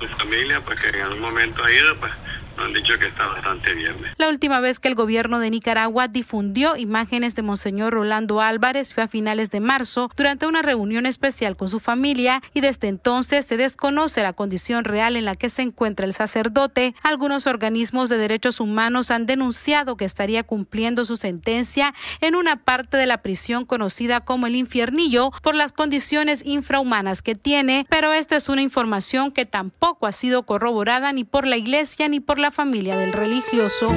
su 0.00 0.08
familia, 0.16 0.60
pues 0.64 0.80
que 0.80 0.88
en 0.88 1.00
algún 1.02 1.20
momento 1.20 1.62
ha 1.62 1.70
ido, 1.72 1.94
pues 1.96 2.10
han 2.58 2.72
dicho 2.72 2.98
que 2.98 3.08
está 3.08 3.26
bastante 3.26 3.74
bien. 3.74 3.96
La 4.18 4.28
última 4.28 4.60
vez 4.60 4.78
que 4.78 4.88
el 4.88 4.94
gobierno 4.94 5.38
de 5.38 5.50
Nicaragua 5.50 6.08
difundió 6.08 6.76
imágenes 6.76 7.34
de 7.34 7.42
Monseñor 7.42 7.92
Rolando 7.92 8.40
Álvarez 8.40 8.94
fue 8.94 9.04
a 9.04 9.08
finales 9.08 9.50
de 9.50 9.60
marzo 9.60 10.10
durante 10.16 10.46
una 10.46 10.62
reunión 10.62 11.06
especial 11.06 11.56
con 11.56 11.68
su 11.68 11.80
familia 11.80 12.40
y 12.54 12.60
desde 12.60 12.88
entonces 12.88 13.46
se 13.46 13.56
desconoce 13.56 14.22
la 14.22 14.32
condición 14.32 14.84
real 14.84 15.16
en 15.16 15.24
la 15.24 15.34
que 15.34 15.48
se 15.48 15.62
encuentra 15.62 16.06
el 16.06 16.12
sacerdote. 16.12 16.94
Algunos 17.02 17.46
organismos 17.46 18.08
de 18.08 18.18
derechos 18.18 18.60
humanos 18.60 19.10
han 19.10 19.26
denunciado 19.26 19.96
que 19.96 20.04
estaría 20.04 20.42
cumpliendo 20.42 21.04
su 21.04 21.16
sentencia 21.16 21.94
en 22.20 22.36
una 22.36 22.56
parte 22.56 22.96
de 22.96 23.06
la 23.06 23.22
prisión 23.22 23.64
conocida 23.64 24.20
como 24.20 24.46
el 24.46 24.56
infiernillo 24.56 25.30
por 25.42 25.54
las 25.54 25.72
condiciones 25.72 26.44
infrahumanas 26.44 27.22
que 27.22 27.34
tiene, 27.34 27.86
pero 27.88 28.12
esta 28.12 28.36
es 28.36 28.48
una 28.48 28.62
información 28.62 29.32
que 29.32 29.46
tampoco 29.46 30.06
ha 30.06 30.12
sido 30.12 30.44
corroborada 30.44 31.12
ni 31.12 31.24
por 31.24 31.46
la 31.46 31.56
iglesia 31.56 32.08
ni 32.08 32.20
por 32.20 32.38
la 32.38 32.50
familia 32.52 32.98
del 32.98 33.12
religioso. 33.12 33.90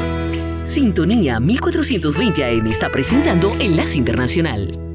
Sintonía 0.63 1.39
1420 1.39 2.43
AM 2.43 2.67
está 2.67 2.89
presentando 2.89 3.53
Enlace 3.59 3.97
Internacional. 3.97 4.94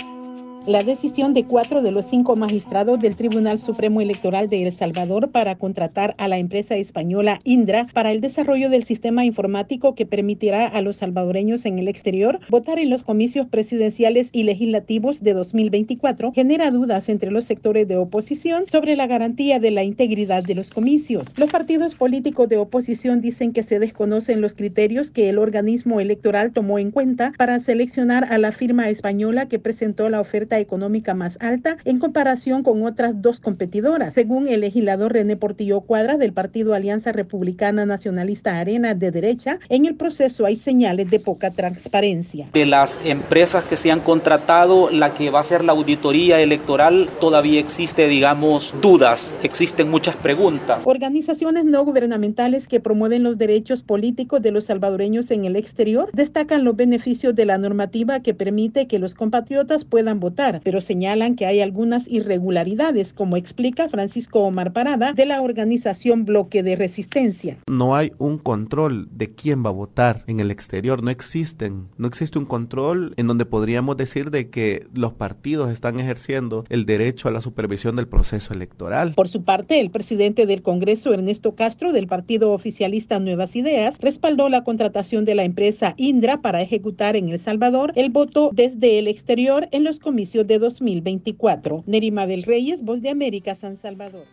La 0.67 0.83
decisión 0.83 1.33
de 1.33 1.43
cuatro 1.45 1.81
de 1.81 1.91
los 1.91 2.05
cinco 2.05 2.35
magistrados 2.35 2.99
del 2.99 3.15
Tribunal 3.15 3.57
Supremo 3.57 3.99
Electoral 3.99 4.47
de 4.47 4.61
El 4.61 4.71
Salvador 4.71 5.31
para 5.31 5.55
contratar 5.55 6.13
a 6.19 6.27
la 6.27 6.37
empresa 6.37 6.75
española 6.75 7.39
Indra 7.43 7.87
para 7.93 8.11
el 8.11 8.21
desarrollo 8.21 8.69
del 8.69 8.83
sistema 8.83 9.25
informático 9.25 9.95
que 9.95 10.05
permitirá 10.05 10.67
a 10.67 10.81
los 10.81 10.97
salvadoreños 10.97 11.65
en 11.65 11.79
el 11.79 11.87
exterior 11.87 12.39
votar 12.47 12.77
en 12.77 12.91
los 12.91 13.01
comicios 13.01 13.47
presidenciales 13.47 14.29
y 14.33 14.43
legislativos 14.43 15.23
de 15.23 15.33
2024 15.33 16.31
genera 16.31 16.69
dudas 16.69 17.09
entre 17.09 17.31
los 17.31 17.45
sectores 17.45 17.87
de 17.87 17.97
oposición 17.97 18.65
sobre 18.67 18.95
la 18.95 19.07
garantía 19.07 19.59
de 19.59 19.71
la 19.71 19.83
integridad 19.83 20.43
de 20.43 20.53
los 20.53 20.69
comicios. 20.69 21.33
Los 21.37 21.49
partidos 21.49 21.95
políticos 21.95 22.47
de 22.49 22.57
oposición 22.57 23.19
dicen 23.19 23.51
que 23.51 23.63
se 23.63 23.79
desconocen 23.79 24.41
los 24.41 24.53
criterios 24.53 25.09
que 25.09 25.27
el 25.27 25.39
organismo 25.39 25.99
electoral 25.99 26.51
tomó 26.51 26.77
en 26.77 26.91
cuenta 26.91 27.33
para 27.35 27.59
seleccionar 27.59 28.31
a 28.31 28.37
la 28.37 28.51
firma 28.51 28.89
española 28.89 29.47
que 29.47 29.57
presentó 29.57 30.07
la 30.09 30.21
oferta 30.21 30.50
económica 30.59 31.13
más 31.13 31.37
alta 31.41 31.77
en 31.85 31.99
comparación 31.99 32.63
con 32.63 32.83
otras 32.85 33.21
dos 33.21 33.39
competidoras. 33.39 34.13
Según 34.13 34.47
el 34.47 34.61
legislador 34.61 35.13
René 35.13 35.35
Portillo 35.35 35.81
Cuadra 35.81 36.17
del 36.17 36.33
Partido 36.33 36.73
Alianza 36.73 37.11
Republicana 37.11 37.85
Nacionalista 37.85 38.59
Arena 38.59 38.93
de 38.93 39.11
Derecha, 39.11 39.59
en 39.69 39.85
el 39.85 39.95
proceso 39.95 40.45
hay 40.45 40.55
señales 40.55 41.09
de 41.09 41.19
poca 41.19 41.51
transparencia. 41.51 42.49
De 42.53 42.65
las 42.65 42.99
empresas 43.03 43.65
que 43.65 43.75
se 43.75 43.91
han 43.91 44.01
contratado, 44.01 44.89
la 44.89 45.13
que 45.13 45.29
va 45.29 45.39
a 45.39 45.43
ser 45.43 45.63
la 45.63 45.71
auditoría 45.73 46.39
electoral, 46.41 47.09
todavía 47.19 47.59
existe, 47.59 48.07
digamos, 48.07 48.73
dudas, 48.81 49.33
existen 49.43 49.89
muchas 49.89 50.15
preguntas. 50.15 50.83
Organizaciones 50.85 51.65
no 51.65 51.83
gubernamentales 51.83 52.67
que 52.67 52.79
promueven 52.79 53.23
los 53.23 53.37
derechos 53.37 53.83
políticos 53.83 54.41
de 54.41 54.51
los 54.51 54.65
salvadoreños 54.65 55.31
en 55.31 55.45
el 55.45 55.55
exterior 55.55 56.09
destacan 56.13 56.63
los 56.63 56.75
beneficios 56.75 57.35
de 57.35 57.45
la 57.45 57.57
normativa 57.57 58.21
que 58.21 58.33
permite 58.33 58.87
que 58.87 58.99
los 58.99 59.15
compatriotas 59.15 59.85
puedan 59.85 60.19
votar, 60.19 60.40
pero 60.63 60.81
señalan 60.81 61.35
que 61.35 61.45
hay 61.45 61.61
algunas 61.61 62.07
irregularidades, 62.07 63.13
como 63.13 63.37
explica 63.37 63.89
Francisco 63.89 64.39
Omar 64.39 64.73
Parada 64.73 65.13
de 65.13 65.25
la 65.25 65.41
organización 65.41 66.25
Bloque 66.25 66.63
de 66.63 66.75
Resistencia. 66.75 67.57
No 67.67 67.95
hay 67.95 68.11
un 68.17 68.37
control 68.37 69.07
de 69.11 69.27
quién 69.29 69.63
va 69.63 69.69
a 69.69 69.73
votar 69.73 70.23
en 70.27 70.39
el 70.39 70.49
exterior, 70.49 71.03
no 71.03 71.11
existen, 71.11 71.87
no 71.97 72.07
existe 72.07 72.39
un 72.39 72.45
control 72.45 73.13
en 73.17 73.27
donde 73.27 73.45
podríamos 73.45 73.97
decir 73.97 74.31
de 74.31 74.49
que 74.49 74.87
los 74.93 75.13
partidos 75.13 75.71
están 75.71 75.99
ejerciendo 75.99 76.65
el 76.69 76.85
derecho 76.85 77.27
a 77.27 77.31
la 77.31 77.41
supervisión 77.41 77.95
del 77.95 78.07
proceso 78.07 78.53
electoral. 78.53 79.13
Por 79.13 79.29
su 79.29 79.43
parte, 79.43 79.79
el 79.79 79.91
presidente 79.91 80.45
del 80.45 80.63
Congreso, 80.63 81.13
Ernesto 81.13 81.55
Castro, 81.55 81.91
del 81.91 82.07
partido 82.07 82.51
oficialista 82.53 83.19
Nuevas 83.19 83.55
Ideas, 83.55 83.97
respaldó 83.99 84.49
la 84.49 84.63
contratación 84.63 85.25
de 85.25 85.35
la 85.35 85.43
empresa 85.43 85.93
Indra 85.97 86.41
para 86.41 86.61
ejecutar 86.61 87.15
en 87.15 87.29
El 87.29 87.39
Salvador 87.39 87.91
el 87.95 88.09
voto 88.09 88.49
desde 88.53 88.97
el 88.97 89.07
exterior 89.07 89.67
en 89.71 89.83
los 89.83 89.99
comicios 89.99 90.30
de 90.31 90.59
2024. 90.59 91.83
Nerima 91.85 92.25
del 92.25 92.43
Reyes, 92.43 92.83
Voz 92.83 93.01
de 93.01 93.09
América, 93.09 93.53
San 93.53 93.75
Salvador. 93.75 94.23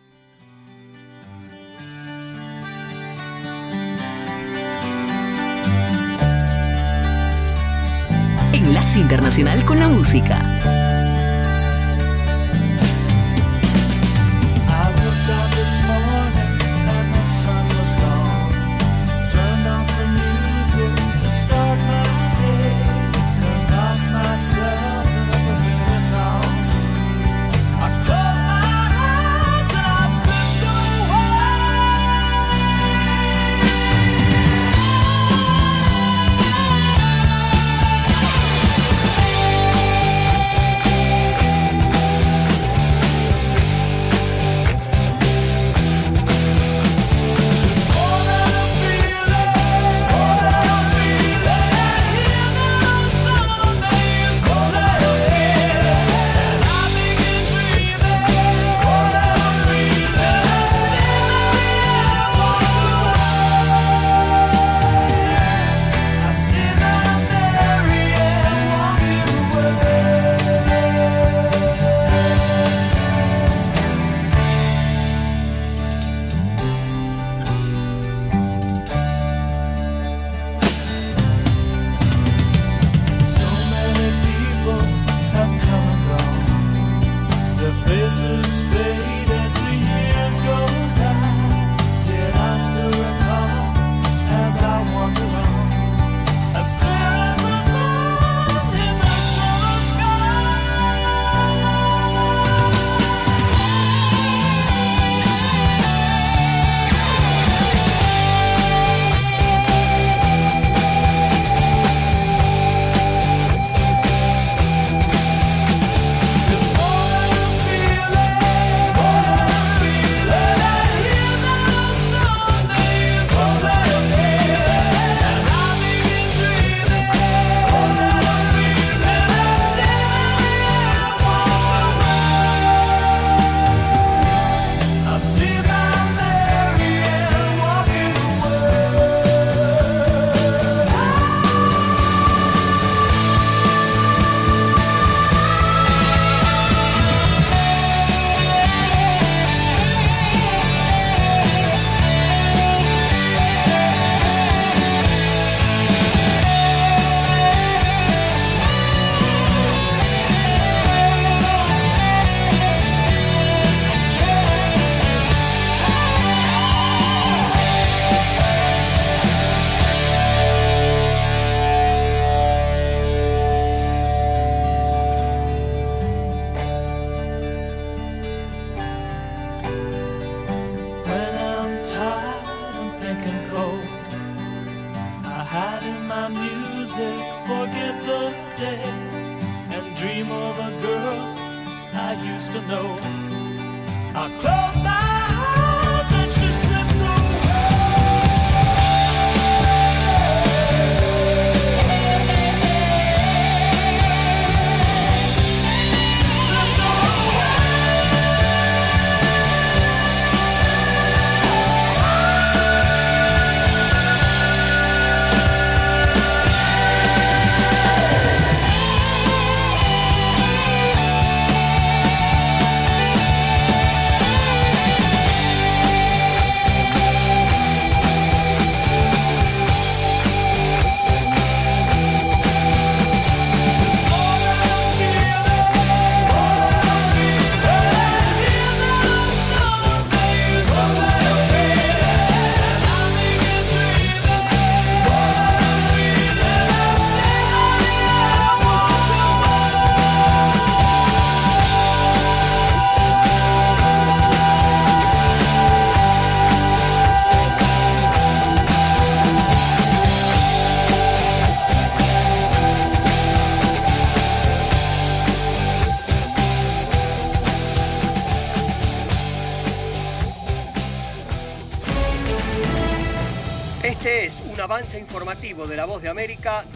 Enlace 8.53 8.99
Internacional 8.99 9.65
con 9.65 9.79
la 9.79 9.89
Música. 9.89 10.78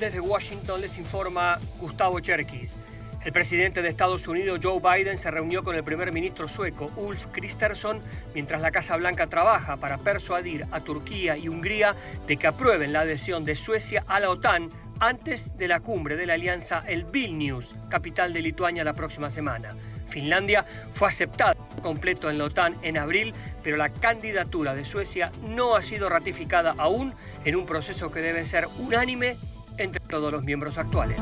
Desde 0.03 0.19
Washington 0.19 0.81
les 0.81 0.97
informa 0.97 1.61
Gustavo 1.79 2.19
Cherkis. 2.19 2.75
El 3.23 3.31
presidente 3.31 3.81
de 3.81 3.87
Estados 3.87 4.27
Unidos, 4.27 4.59
Joe 4.61 4.81
Biden, 4.81 5.17
se 5.17 5.31
reunió 5.31 5.63
con 5.63 5.77
el 5.77 5.83
primer 5.85 6.11
ministro 6.11 6.49
sueco, 6.49 6.91
Ulf 6.97 7.27
Kristersson, 7.27 8.01
mientras 8.33 8.59
la 8.59 8.71
Casa 8.71 8.97
Blanca 8.97 9.27
trabaja 9.27 9.77
para 9.77 9.97
persuadir 9.97 10.67
a 10.71 10.81
Turquía 10.81 11.37
y 11.37 11.47
Hungría 11.47 11.95
de 12.27 12.35
que 12.35 12.47
aprueben 12.47 12.91
la 12.91 12.99
adhesión 12.99 13.45
de 13.45 13.55
Suecia 13.55 14.03
a 14.05 14.19
la 14.19 14.29
OTAN 14.29 14.69
antes 14.99 15.57
de 15.57 15.69
la 15.69 15.79
cumbre 15.79 16.17
de 16.17 16.25
la 16.25 16.33
alianza 16.33 16.83
el 16.85 17.05
Vilnius, 17.05 17.73
capital 17.87 18.33
de 18.33 18.41
Lituania, 18.41 18.83
la 18.83 18.93
próxima 18.93 19.29
semana. 19.29 19.73
Finlandia 20.09 20.65
fue 20.91 21.07
aceptada 21.07 21.55
completo 21.81 22.29
en 22.29 22.39
la 22.39 22.43
OTAN 22.43 22.75
en 22.81 22.97
abril, 22.97 23.33
pero 23.63 23.77
la 23.77 23.87
candidatura 23.87 24.75
de 24.75 24.83
Suecia 24.83 25.31
no 25.47 25.77
ha 25.77 25.81
sido 25.81 26.09
ratificada 26.09 26.75
aún 26.77 27.13
en 27.45 27.55
un 27.55 27.65
proceso 27.65 28.11
que 28.11 28.19
debe 28.19 28.45
ser 28.45 28.67
unánime 28.79 29.37
entre 29.77 29.99
todos 30.01 30.31
los 30.31 30.43
miembros 30.43 30.77
actuales. 30.77 31.19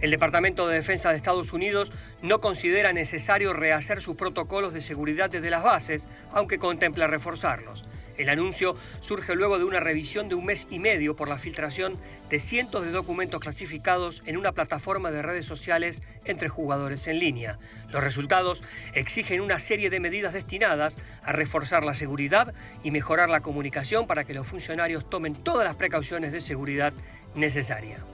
El 0.00 0.10
Departamento 0.10 0.66
de 0.66 0.74
Defensa 0.74 1.10
de 1.10 1.16
Estados 1.16 1.52
Unidos 1.52 1.90
no 2.20 2.40
considera 2.40 2.92
necesario 2.92 3.54
rehacer 3.54 4.02
sus 4.02 4.16
protocolos 4.16 4.74
de 4.74 4.80
seguridad 4.82 5.30
desde 5.30 5.50
las 5.50 5.62
bases, 5.62 6.08
aunque 6.32 6.58
contempla 6.58 7.06
reforzarlos. 7.06 7.84
El 8.16 8.28
anuncio 8.28 8.76
surge 9.00 9.34
luego 9.34 9.58
de 9.58 9.64
una 9.64 9.80
revisión 9.80 10.28
de 10.28 10.36
un 10.36 10.44
mes 10.44 10.68
y 10.70 10.78
medio 10.78 11.16
por 11.16 11.28
la 11.28 11.38
filtración 11.38 11.94
de 12.30 12.38
cientos 12.38 12.84
de 12.84 12.92
documentos 12.92 13.40
clasificados 13.40 14.22
en 14.26 14.36
una 14.36 14.52
plataforma 14.52 15.10
de 15.10 15.22
redes 15.22 15.46
sociales 15.46 16.02
entre 16.24 16.48
jugadores 16.48 17.08
en 17.08 17.18
línea. 17.18 17.58
Los 17.90 18.04
resultados 18.04 18.62
exigen 18.92 19.40
una 19.40 19.58
serie 19.58 19.90
de 19.90 20.00
medidas 20.00 20.32
destinadas 20.32 20.98
a 21.22 21.32
reforzar 21.32 21.84
la 21.84 21.94
seguridad 21.94 22.54
y 22.84 22.92
mejorar 22.92 23.30
la 23.30 23.40
comunicación 23.40 24.06
para 24.06 24.24
que 24.24 24.34
los 24.34 24.46
funcionarios 24.46 25.08
tomen 25.10 25.34
todas 25.34 25.64
las 25.66 25.76
precauciones 25.76 26.30
de 26.30 26.40
seguridad 26.40 26.92
necesarias. 27.34 28.13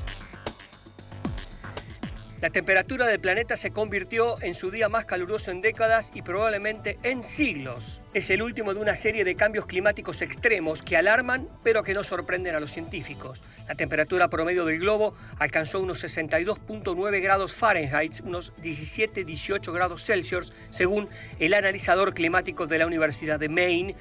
La 2.41 2.49
temperatura 2.49 3.05
del 3.05 3.19
planeta 3.19 3.55
se 3.55 3.69
convirtió 3.69 4.41
en 4.41 4.55
su 4.55 4.71
día 4.71 4.89
más 4.89 5.05
caluroso 5.05 5.51
en 5.51 5.61
décadas 5.61 6.09
y 6.15 6.23
probablemente 6.23 6.97
en 7.03 7.21
siglos. 7.21 8.01
Es 8.15 8.31
el 8.31 8.41
último 8.41 8.73
de 8.73 8.79
una 8.79 8.95
serie 8.95 9.23
de 9.23 9.35
cambios 9.35 9.67
climáticos 9.67 10.23
extremos 10.23 10.81
que 10.81 10.97
alarman 10.97 11.47
pero 11.63 11.83
que 11.83 11.93
no 11.93 12.03
sorprenden 12.03 12.55
a 12.55 12.59
los 12.59 12.71
científicos. 12.71 13.43
La 13.67 13.75
temperatura 13.75 14.27
promedio 14.27 14.65
del 14.65 14.79
globo 14.79 15.15
alcanzó 15.37 15.81
unos 15.81 16.03
62.9 16.03 17.21
grados 17.21 17.53
Fahrenheit, 17.53 18.21
unos 18.21 18.55
17-18 18.55 19.71
grados 19.71 20.03
Celsius, 20.03 20.51
según 20.71 21.09
el 21.37 21.53
analizador 21.53 22.15
climático 22.15 22.65
de 22.65 22.79
la 22.79 22.87
Universidad 22.87 23.39
de 23.39 23.49
Maine, 23.49 23.95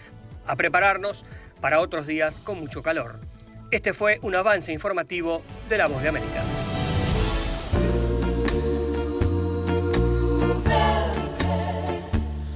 a 0.47 0.57
prepararnos 0.57 1.26
para 1.61 1.80
otros 1.80 2.07
días 2.07 2.41
con 2.41 2.59
mucho 2.59 2.82
calor. 2.82 3.20
Este 3.70 3.93
fue 3.93 4.18
un 4.22 4.34
avance 4.34 4.72
informativo 4.72 5.43
de 5.68 5.76
La 5.76 5.88
Voz 5.88 6.01
de 6.01 6.09
América. 6.09 6.43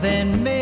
than 0.00 0.44
me. 0.44 0.57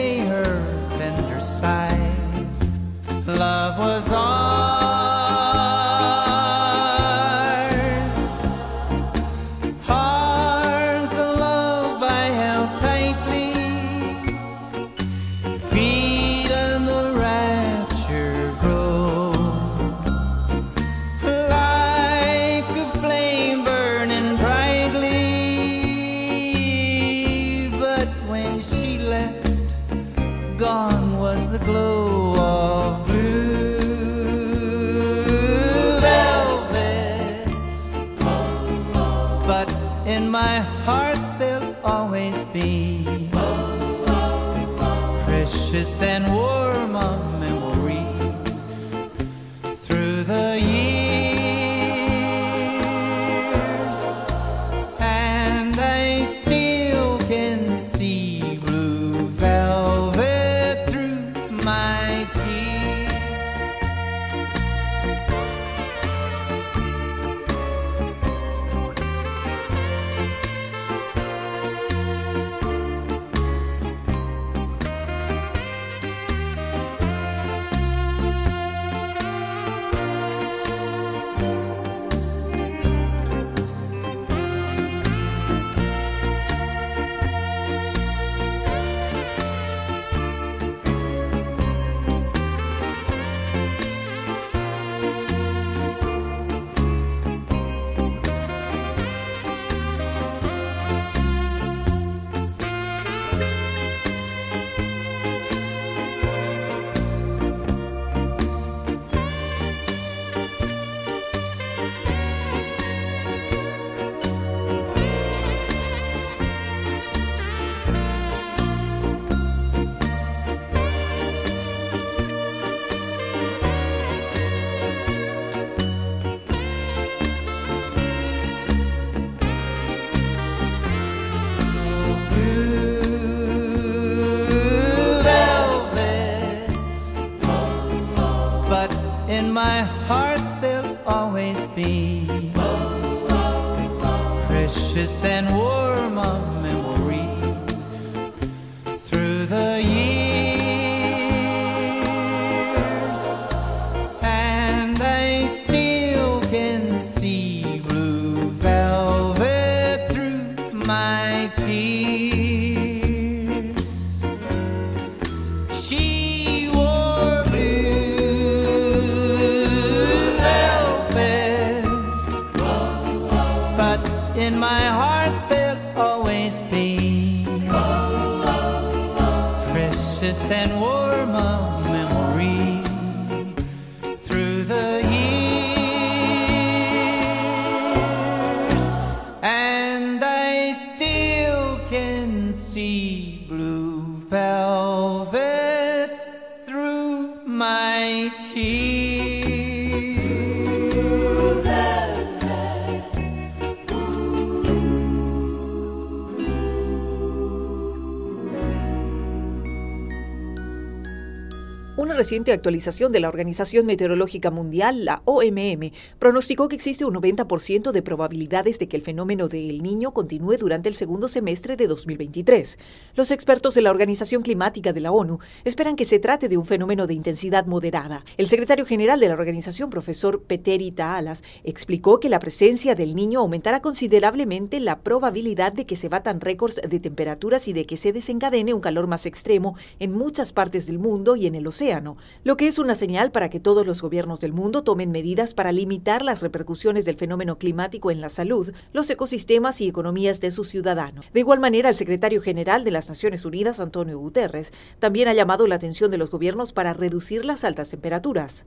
Reciente 212.26 212.52
actualización 212.52 213.12
de 213.12 213.20
la 213.20 213.28
Organización 213.28 213.86
Meteorológica 213.86 214.50
Mundial, 214.50 215.04
la 215.04 215.22
OMM, 215.26 215.92
pronosticó 216.18 216.68
que 216.68 216.74
existe 216.74 217.04
un 217.04 217.14
90% 217.14 217.92
de 217.92 218.02
probabilidades 218.02 218.80
de 218.80 218.88
que 218.88 218.96
el 218.96 219.04
fenómeno 219.04 219.46
de 219.46 219.68
El 219.68 219.80
Niño 219.80 220.10
continúe 220.10 220.56
durante 220.56 220.88
el 220.88 220.96
segundo 220.96 221.28
semestre 221.28 221.76
de 221.76 221.86
2023. 221.86 222.80
Los 223.14 223.30
expertos 223.30 223.76
de 223.76 223.82
la 223.82 223.92
Organización 223.92 224.42
Climática 224.42 224.92
de 224.92 225.02
la 225.02 225.12
ONU 225.12 225.38
esperan 225.64 225.94
que 225.94 226.04
se 226.04 226.18
trate 226.18 226.48
de 226.48 226.56
un 226.56 226.66
fenómeno 226.66 227.06
de 227.06 227.14
intensidad 227.14 227.66
moderada. 227.66 228.24
El 228.38 228.48
secretario 228.48 228.86
general 228.86 229.20
de 229.20 229.28
la 229.28 229.34
organización, 229.34 229.88
profesor 229.88 230.42
Peteri 230.42 230.90
Taalas, 230.90 231.44
explicó 231.62 232.18
que 232.18 232.28
la 232.28 232.40
presencia 232.40 232.96
del 232.96 233.14
Niño 233.14 233.38
aumentará 233.38 233.80
considerablemente 233.80 234.80
la 234.80 234.98
probabilidad 234.98 235.72
de 235.72 235.86
que 235.86 235.94
se 235.94 236.08
batan 236.08 236.40
récords 236.40 236.80
de 236.82 236.98
temperaturas 236.98 237.68
y 237.68 237.72
de 237.72 237.86
que 237.86 237.96
se 237.96 238.12
desencadene 238.12 238.74
un 238.74 238.80
calor 238.80 239.06
más 239.06 239.26
extremo 239.26 239.76
en 240.00 240.10
muchas 240.10 240.52
partes 240.52 240.86
del 240.86 240.98
mundo 240.98 241.36
y 241.36 241.46
en 241.46 241.54
el 241.54 241.68
océano 241.68 242.15
lo 242.44 242.56
que 242.56 242.68
es 242.68 242.78
una 242.78 242.94
señal 242.94 243.32
para 243.32 243.50
que 243.50 243.60
todos 243.60 243.86
los 243.86 244.02
gobiernos 244.02 244.40
del 244.40 244.52
mundo 244.52 244.82
tomen 244.82 245.10
medidas 245.10 245.54
para 245.54 245.72
limitar 245.72 246.22
las 246.22 246.42
repercusiones 246.42 247.04
del 247.04 247.16
fenómeno 247.16 247.58
climático 247.58 248.10
en 248.10 248.20
la 248.20 248.28
salud, 248.28 248.72
los 248.92 249.08
ecosistemas 249.10 249.80
y 249.80 249.88
economías 249.88 250.40
de 250.40 250.50
sus 250.50 250.68
ciudadanos. 250.68 251.24
De 251.32 251.40
igual 251.40 251.60
manera, 251.60 251.88
el 251.88 251.96
secretario 251.96 252.40
general 252.40 252.84
de 252.84 252.90
las 252.90 253.08
Naciones 253.08 253.44
Unidas, 253.44 253.80
Antonio 253.80 254.18
Guterres, 254.18 254.72
también 254.98 255.28
ha 255.28 255.34
llamado 255.34 255.66
la 255.66 255.76
atención 255.76 256.10
de 256.10 256.18
los 256.18 256.30
gobiernos 256.30 256.72
para 256.72 256.92
reducir 256.92 257.44
las 257.44 257.64
altas 257.64 257.90
temperaturas. 257.90 258.66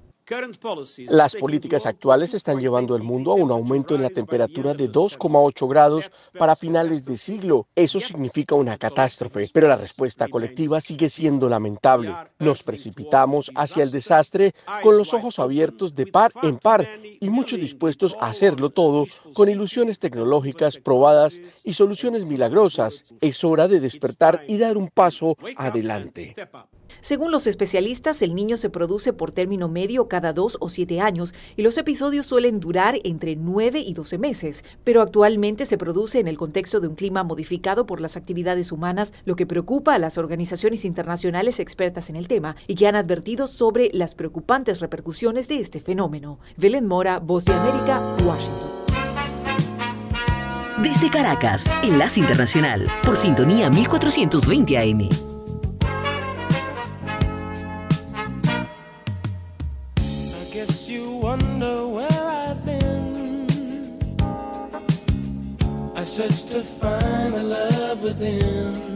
Las 1.07 1.35
políticas 1.35 1.85
actuales 1.85 2.33
están 2.33 2.59
llevando 2.59 2.95
el 2.95 3.01
mundo 3.01 3.31
a 3.31 3.35
un 3.35 3.51
aumento 3.51 3.95
en 3.95 4.03
la 4.03 4.09
temperatura 4.09 4.75
de 4.75 4.91
2,8 4.91 5.67
grados 5.67 6.11
para 6.37 6.55
finales 6.55 7.03
de 7.03 7.17
siglo. 7.17 7.67
Eso 7.75 7.99
significa 7.99 8.53
una 8.53 8.77
catástrofe, 8.77 9.49
pero 9.51 9.67
la 9.67 9.75
respuesta 9.75 10.27
colectiva 10.27 10.81
sigue 10.81 11.09
siendo 11.09 11.49
lamentable. 11.49 12.13
Nos 12.37 12.61
precipitamos 12.61 13.51
hacia 13.55 13.83
el 13.83 13.91
desastre 13.91 14.53
con 14.83 14.97
los 14.97 15.13
ojos 15.13 15.39
abiertos 15.39 15.95
de 15.95 16.05
par 16.05 16.31
en 16.43 16.57
par 16.57 16.87
y 17.19 17.29
muchos 17.29 17.59
dispuestos 17.59 18.15
a 18.19 18.27
hacerlo 18.29 18.69
todo 18.69 19.05
con 19.33 19.49
ilusiones 19.49 19.99
tecnológicas 19.99 20.77
probadas 20.77 21.41
y 21.63 21.73
soluciones 21.73 22.25
milagrosas. 22.25 23.15
Es 23.19 23.43
hora 23.43 23.67
de 23.67 23.79
despertar 23.79 24.43
y 24.47 24.57
dar 24.57 24.77
un 24.77 24.89
paso 24.89 25.35
adelante. 25.55 26.35
Según 27.01 27.31
los 27.31 27.47
especialistas, 27.47 28.21
el 28.21 28.35
niño 28.35 28.57
se 28.57 28.69
produce 28.69 29.13
por 29.13 29.31
término 29.31 29.67
medio 29.67 30.07
cada 30.07 30.33
dos 30.33 30.57
o 30.59 30.69
siete 30.69 31.01
años 31.01 31.33
y 31.55 31.61
los 31.61 31.77
episodios 31.77 32.25
suelen 32.25 32.59
durar 32.59 32.99
entre 33.03 33.35
9 33.35 33.79
y 33.79 33.93
12 33.93 34.17
meses, 34.17 34.63
pero 34.83 35.01
actualmente 35.01 35.65
se 35.65 35.77
produce 35.77 36.19
en 36.19 36.27
el 36.27 36.37
contexto 36.37 36.79
de 36.79 36.87
un 36.87 36.95
clima 36.95 37.23
modificado 37.23 37.85
por 37.85 38.01
las 38.01 38.17
actividades 38.17 38.71
humanas, 38.71 39.13
lo 39.25 39.35
que 39.35 39.45
preocupa 39.45 39.95
a 39.95 39.99
las 39.99 40.17
organizaciones 40.17 40.85
internacionales 40.85 41.59
expertas 41.59 42.09
en 42.09 42.15
el 42.15 42.27
tema 42.27 42.55
y 42.67 42.75
que 42.75 42.87
han 42.87 42.95
advertido 42.95 43.47
sobre 43.47 43.89
las 43.93 44.15
preocupantes 44.15 44.79
repercusiones 44.79 45.47
de 45.47 45.59
este 45.59 45.79
fenómeno. 45.79 46.39
Belén 46.57 46.87
Mora, 46.87 47.19
Voz 47.19 47.45
de 47.45 47.53
América, 47.53 48.01
Washington. 48.25 48.69
Desde 50.81 51.09
Caracas, 51.09 51.77
Enlace 51.83 52.21
Internacional, 52.21 52.87
por 53.03 53.17
sintonía 53.17 53.69
1420 53.69 54.77
AM. 54.77 55.38
Wonder 61.29 61.87
where 61.87 62.25
I've 62.43 62.65
been. 62.65 63.45
I 65.95 66.03
searched 66.03 66.47
to 66.53 66.63
find 66.63 67.35
the 67.35 67.43
love 67.43 68.01
within. 68.01 68.88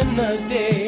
In 0.00 0.16
the 0.16 0.36
days 0.46 0.87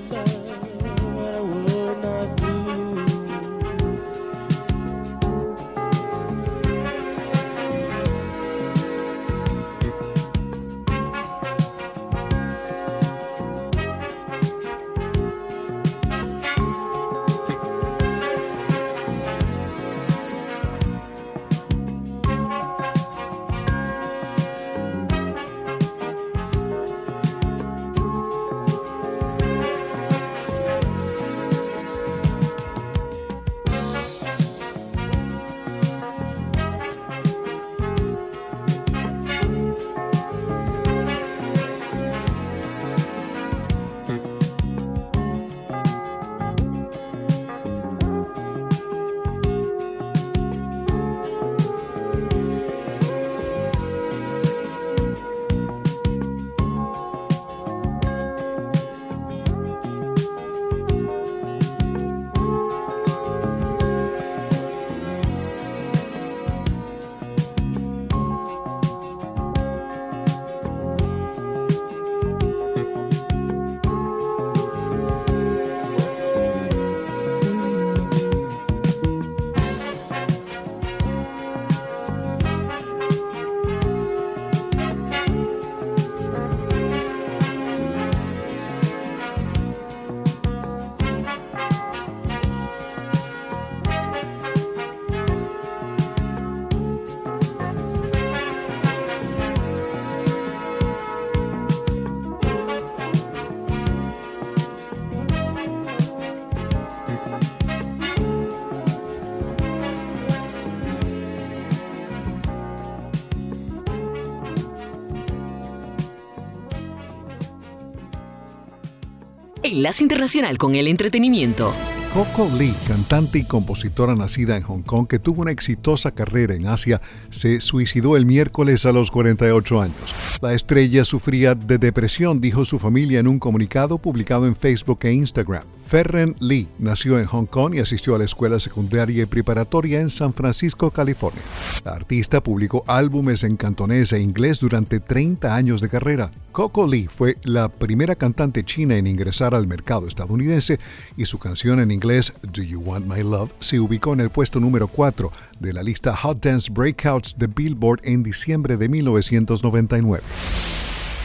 Enlace 119.71 120.03
Internacional 120.03 120.57
con 120.57 120.75
el 120.75 120.85
Entretenimiento. 120.85 121.73
Coco 122.13 122.49
Lee, 122.57 122.73
cantante 122.85 123.39
y 123.39 123.45
compositora 123.45 124.15
nacida 124.15 124.57
en 124.57 124.63
Hong 124.63 124.81
Kong 124.81 125.07
que 125.07 125.17
tuvo 125.17 125.43
una 125.43 125.51
exitosa 125.51 126.11
carrera 126.11 126.55
en 126.55 126.67
Asia, 126.67 126.99
se 127.29 127.61
suicidó 127.61 128.17
el 128.17 128.25
miércoles 128.25 128.85
a 128.85 128.91
los 128.91 129.11
48 129.11 129.81
años. 129.81 130.13
La 130.41 130.53
estrella 130.53 131.05
sufría 131.05 131.55
de 131.55 131.77
depresión, 131.77 132.41
dijo 132.41 132.65
su 132.65 132.79
familia 132.79 133.21
en 133.21 133.29
un 133.29 133.39
comunicado 133.39 133.97
publicado 133.97 134.45
en 134.45 134.57
Facebook 134.57 134.99
e 135.03 135.13
Instagram. 135.13 135.63
Ferren 135.91 136.37
Lee 136.39 136.69
nació 136.79 137.19
en 137.19 137.25
Hong 137.25 137.47
Kong 137.47 137.75
y 137.75 137.79
asistió 137.79 138.15
a 138.15 138.17
la 138.17 138.23
escuela 138.23 138.59
secundaria 138.59 139.23
y 139.23 139.25
preparatoria 139.25 139.99
en 139.99 140.09
San 140.09 140.33
Francisco, 140.33 140.89
California. 140.89 141.41
La 141.83 141.91
artista 141.91 142.41
publicó 142.41 142.85
álbumes 142.87 143.43
en 143.43 143.57
cantonés 143.57 144.13
e 144.13 144.21
inglés 144.21 144.61
durante 144.61 145.01
30 145.01 145.53
años 145.53 145.81
de 145.81 145.89
carrera. 145.89 146.31
Coco 146.53 146.87
Lee 146.87 147.09
fue 147.11 147.35
la 147.43 147.67
primera 147.67 148.15
cantante 148.15 148.63
china 148.63 148.95
en 148.95 149.05
ingresar 149.05 149.53
al 149.53 149.67
mercado 149.67 150.07
estadounidense 150.07 150.79
y 151.17 151.25
su 151.25 151.39
canción 151.39 151.81
en 151.81 151.91
inglés 151.91 152.31
Do 152.41 152.63
You 152.63 152.79
Want 152.79 153.05
My 153.05 153.21
Love 153.21 153.51
se 153.59 153.81
ubicó 153.81 154.13
en 154.13 154.21
el 154.21 154.29
puesto 154.29 154.61
número 154.61 154.87
4 154.87 155.29
de 155.59 155.73
la 155.73 155.83
lista 155.83 156.15
Hot 156.15 156.41
Dance 156.41 156.71
Breakouts 156.71 157.35
de 157.37 157.47
Billboard 157.47 157.99
en 158.05 158.23
diciembre 158.23 158.77
de 158.77 158.87
1999. 158.87 160.23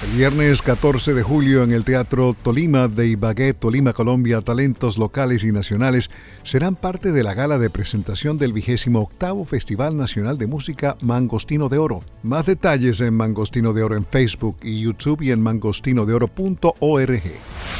El 0.07 0.19
viernes 0.19 0.63
14 0.63 1.15
de 1.15 1.23
julio 1.23 1.63
en 1.63 1.73
el 1.73 1.85
Teatro 1.85 2.35
Tolima 2.41 2.87
de 2.89 3.09
Ibagué, 3.09 3.53
Tolima, 3.53 3.93
Colombia, 3.93 4.41
talentos 4.41 4.99
locales 4.99 5.43
y 5.45 5.53
nacionales 5.53 6.11
serán 6.43 6.77
parte 6.77 7.13
de 7.13 7.23
la 7.23 7.35
gala 7.35 7.59
de 7.59 7.71
presentación 7.71 8.39
del 8.39 8.53
vigésimo 8.53 9.01
octavo 9.01 9.45
Festival 9.45 9.97
Nacional 9.97 10.39
de 10.39 10.47
Música 10.47 10.97
Mangostino 11.01 11.69
de 11.69 11.79
Oro. 11.79 12.03
Más 12.23 12.47
detalles 12.47 13.01
en 13.01 13.15
Mangostino 13.15 13.73
de 13.73 13.83
Oro 13.83 13.97
en 13.97 14.07
Facebook 14.07 14.57
y 14.63 14.81
YouTube 14.81 15.23
y 15.23 15.33
en 15.33 15.43
mangostinodeoro.org. 15.43 17.23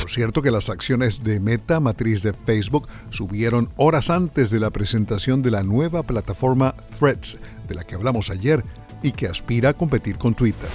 Por 0.01 0.11
cierto 0.11 0.43
que 0.43 0.51
las 0.51 0.69
acciones 0.69 1.23
de 1.23 1.41
Meta, 1.41 1.81
matriz 1.81 2.23
de 2.23 2.33
Facebook, 2.33 2.89
subieron 3.11 3.71
horas 3.77 4.11
antes 4.11 4.51
de 4.51 4.61
la 4.61 4.71
presentación 4.71 5.43
de 5.43 5.53
la 5.53 5.63
nueva 5.63 6.03
plataforma 6.03 6.75
Threads, 6.99 7.39
de 7.69 7.75
la 7.77 7.85
que 7.85 7.95
hablamos 7.95 8.31
ayer 8.31 8.63
y 9.03 9.13
que 9.13 9.29
aspira 9.29 9.71
a 9.71 9.75
competir 9.75 10.19
con 10.19 10.35
Twitter. 10.35 10.69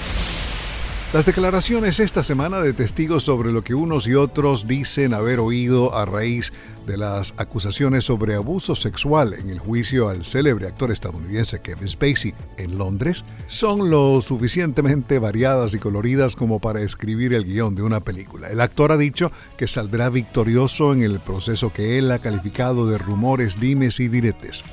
Las 1.13 1.25
declaraciones 1.25 1.99
esta 1.99 2.23
semana 2.23 2.61
de 2.61 2.71
testigos 2.71 3.23
sobre 3.23 3.51
lo 3.51 3.65
que 3.65 3.73
unos 3.75 4.07
y 4.07 4.15
otros 4.15 4.65
dicen 4.65 5.13
haber 5.13 5.41
oído 5.41 5.93
a 5.93 6.05
raíz 6.05 6.53
de 6.87 6.95
las 6.95 7.33
acusaciones 7.35 8.05
sobre 8.05 8.35
abuso 8.35 8.75
sexual 8.75 9.33
en 9.33 9.49
el 9.49 9.59
juicio 9.59 10.07
al 10.07 10.23
célebre 10.23 10.67
actor 10.67 10.89
estadounidense 10.89 11.59
Kevin 11.59 11.89
Spacey 11.89 12.33
en 12.55 12.77
Londres 12.77 13.25
son 13.47 13.89
lo 13.89 14.21
suficientemente 14.21 15.19
variadas 15.19 15.73
y 15.73 15.79
coloridas 15.79 16.37
como 16.37 16.61
para 16.61 16.79
escribir 16.79 17.33
el 17.33 17.43
guion 17.43 17.75
de 17.75 17.81
una 17.81 17.99
película. 17.99 18.47
El 18.47 18.61
actor 18.61 18.93
ha 18.93 18.97
dicho 18.97 19.33
que 19.57 19.67
saldrá 19.67 20.09
victorioso 20.09 20.93
en 20.93 21.01
el 21.03 21.19
proceso 21.19 21.73
que 21.73 21.97
él 21.97 22.09
ha 22.11 22.19
calificado 22.19 22.87
de 22.87 22.97
rumores, 22.97 23.59
dimes 23.59 23.99
y 23.99 24.07
diretes. 24.07 24.63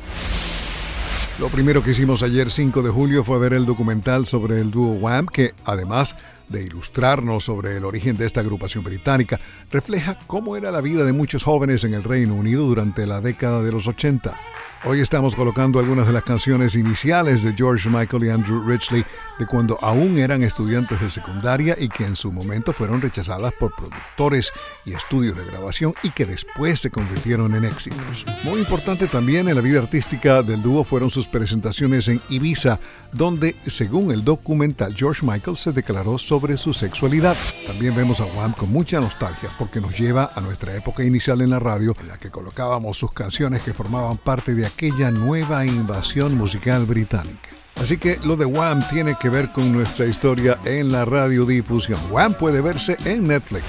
Lo 1.38 1.48
primero 1.50 1.84
que 1.84 1.92
hicimos 1.92 2.24
ayer 2.24 2.50
5 2.50 2.82
de 2.82 2.90
julio 2.90 3.22
fue 3.22 3.38
ver 3.38 3.52
el 3.52 3.64
documental 3.64 4.26
sobre 4.26 4.60
el 4.60 4.72
dúo 4.72 4.94
Wham, 4.94 5.26
que 5.26 5.54
además 5.64 6.16
de 6.48 6.64
ilustrarnos 6.64 7.44
sobre 7.44 7.76
el 7.76 7.84
origen 7.84 8.16
de 8.16 8.26
esta 8.26 8.40
agrupación 8.40 8.82
británica, 8.82 9.38
refleja 9.70 10.18
cómo 10.26 10.56
era 10.56 10.72
la 10.72 10.80
vida 10.80 11.04
de 11.04 11.12
muchos 11.12 11.44
jóvenes 11.44 11.84
en 11.84 11.94
el 11.94 12.02
Reino 12.02 12.34
Unido 12.34 12.64
durante 12.64 13.06
la 13.06 13.20
década 13.20 13.62
de 13.62 13.70
los 13.70 13.86
80. 13.86 14.36
Hoy 14.84 15.00
estamos 15.00 15.34
colocando 15.34 15.80
algunas 15.80 16.06
de 16.06 16.12
las 16.12 16.22
canciones 16.22 16.76
iniciales 16.76 17.42
de 17.42 17.52
George 17.52 17.90
Michael 17.90 18.24
y 18.24 18.30
Andrew 18.30 18.62
Ridgely 18.62 19.04
de 19.40 19.46
cuando 19.46 19.76
aún 19.82 20.18
eran 20.18 20.44
estudiantes 20.44 21.00
de 21.00 21.10
secundaria 21.10 21.76
y 21.78 21.88
que 21.88 22.04
en 22.04 22.14
su 22.14 22.30
momento 22.30 22.72
fueron 22.72 23.00
rechazadas 23.00 23.52
por 23.58 23.74
productores 23.74 24.52
y 24.84 24.92
estudios 24.92 25.36
de 25.36 25.44
grabación 25.44 25.94
y 26.04 26.10
que 26.10 26.26
después 26.26 26.78
se 26.78 26.90
convirtieron 26.90 27.56
en 27.56 27.64
éxitos. 27.64 28.24
Muy 28.44 28.60
importante 28.60 29.08
también 29.08 29.48
en 29.48 29.56
la 29.56 29.60
vida 29.62 29.80
artística 29.80 30.44
del 30.44 30.62
dúo 30.62 30.84
fueron 30.84 31.10
sus 31.10 31.26
presentaciones 31.26 32.06
en 32.06 32.20
Ibiza, 32.28 32.78
donde, 33.12 33.56
según 33.66 34.12
el 34.12 34.24
documental, 34.24 34.94
George 34.96 35.26
Michael 35.26 35.56
se 35.56 35.72
declaró 35.72 36.18
sobre 36.18 36.56
su 36.56 36.72
sexualidad. 36.72 37.36
También 37.66 37.96
vemos 37.96 38.20
a 38.20 38.26
Wham 38.26 38.52
con 38.52 38.70
mucha 38.70 39.00
nostalgia 39.00 39.50
porque 39.58 39.80
nos 39.80 39.98
lleva 39.98 40.30
a 40.34 40.40
nuestra 40.40 40.76
época 40.76 41.02
inicial 41.02 41.40
en 41.40 41.50
la 41.50 41.58
radio, 41.58 41.96
en 42.00 42.08
la 42.08 42.16
que 42.16 42.30
colocábamos 42.30 42.96
sus 42.96 43.12
canciones 43.12 43.62
que 43.62 43.74
formaban 43.74 44.18
parte 44.18 44.54
de 44.54 44.67
aquella 44.68 45.10
nueva 45.10 45.66
invasión 45.66 46.36
musical 46.36 46.86
británica. 46.86 47.48
Así 47.80 47.96
que 47.96 48.18
lo 48.24 48.36
de 48.36 48.44
Wham 48.44 48.86
tiene 48.88 49.16
que 49.20 49.28
ver 49.28 49.50
con 49.50 49.72
nuestra 49.72 50.06
historia 50.06 50.58
en 50.64 50.90
la 50.90 51.04
radiodifusión. 51.04 52.00
Wham 52.10 52.34
puede 52.34 52.60
verse 52.60 52.96
en 53.04 53.28
Netflix. 53.28 53.64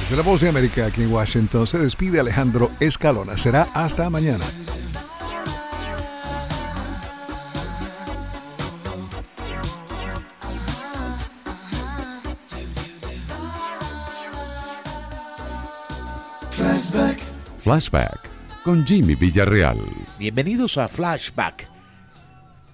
Desde 0.00 0.16
la 0.16 0.22
voz 0.22 0.40
de 0.40 0.48
América 0.48 0.86
aquí 0.86 1.02
en 1.02 1.12
Washington 1.12 1.66
se 1.66 1.78
despide 1.78 2.20
Alejandro 2.20 2.70
Escalona. 2.80 3.36
Será 3.36 3.68
hasta 3.74 4.08
mañana. 4.10 4.44
Flashback. 16.50 17.18
Flashback 17.58 18.31
con 18.64 18.86
Jimmy 18.86 19.16
Villarreal. 19.16 19.78
Bienvenidos 20.18 20.78
a 20.78 20.86
Flashback. 20.86 21.68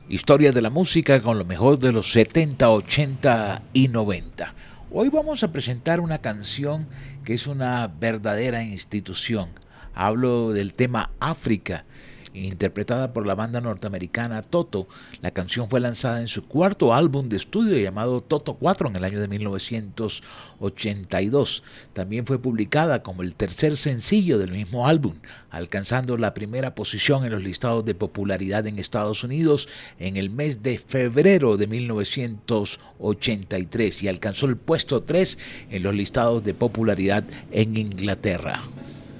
Historia 0.08 0.52
de 0.52 0.60
la 0.60 0.68
música 0.68 1.18
con 1.20 1.38
lo 1.38 1.46
mejor 1.46 1.78
de 1.78 1.92
los 1.92 2.12
70, 2.12 2.70
80 2.70 3.62
y 3.72 3.88
90. 3.88 4.54
Hoy 4.90 5.08
vamos 5.08 5.42
a 5.42 5.52
presentar 5.52 6.00
una 6.00 6.18
canción 6.18 6.86
que 7.24 7.34
es 7.34 7.46
una 7.46 7.86
verdadera 7.86 8.62
institución. 8.62 9.48
Hablo 9.94 10.52
del 10.52 10.74
tema 10.74 11.10
África, 11.20 11.86
interpretada 12.34 13.12
por 13.12 13.24
la 13.26 13.34
banda 13.34 13.60
norteamericana 13.60 14.42
Toto. 14.42 14.88
La 15.20 15.30
canción 15.30 15.68
fue 15.68 15.80
lanzada 15.80 16.20
en 16.20 16.28
su 16.28 16.46
cuarto 16.46 16.94
álbum 16.94 17.28
de 17.28 17.36
estudio 17.36 17.76
llamado 17.78 18.20
Toto 18.20 18.54
4 18.54 18.88
en 18.88 18.96
el 18.96 19.04
año 19.04 19.20
de 19.20 19.28
1982. 19.28 21.62
También 21.92 22.26
fue 22.26 22.38
publicada 22.38 23.02
como 23.02 23.22
el 23.22 23.34
tercer 23.34 23.76
sencillo 23.76 24.38
del 24.38 24.52
mismo 24.52 24.86
álbum, 24.86 25.14
alcanzando 25.50 26.16
la 26.16 26.32
primera 26.34 26.74
posición 26.74 27.24
en 27.24 27.32
los 27.32 27.42
listados 27.42 27.84
de 27.84 27.94
popularidad 27.94 28.66
en 28.66 28.78
Estados 28.78 29.24
Unidos 29.24 29.68
en 29.98 30.16
el 30.16 30.30
mes 30.30 30.62
de 30.62 30.78
febrero 30.78 31.56
de 31.56 31.66
1983 31.66 34.02
y 34.02 34.08
alcanzó 34.08 34.46
el 34.46 34.56
puesto 34.56 35.02
3 35.02 35.38
en 35.70 35.82
los 35.82 35.94
listados 35.94 36.44
de 36.44 36.54
popularidad 36.54 37.24
en 37.50 37.76
Inglaterra. 37.76 38.62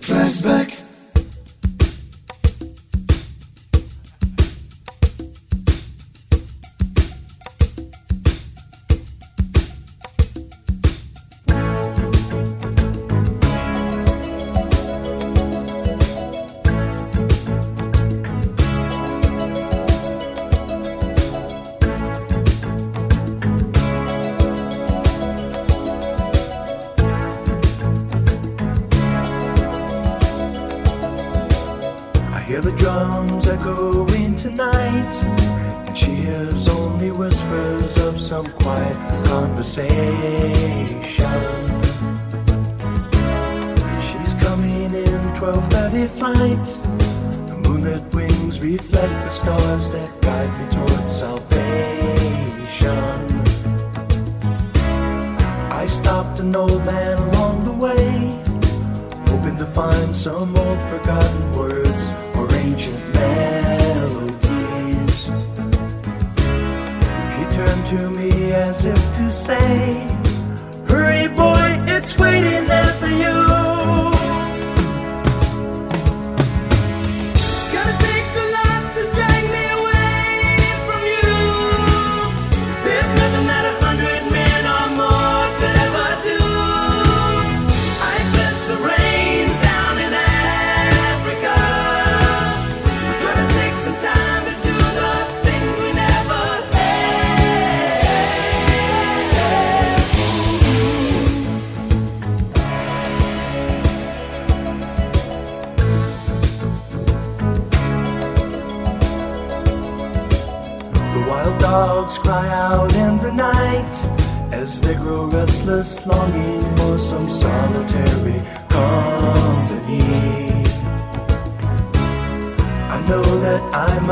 Flashback. 0.00 0.87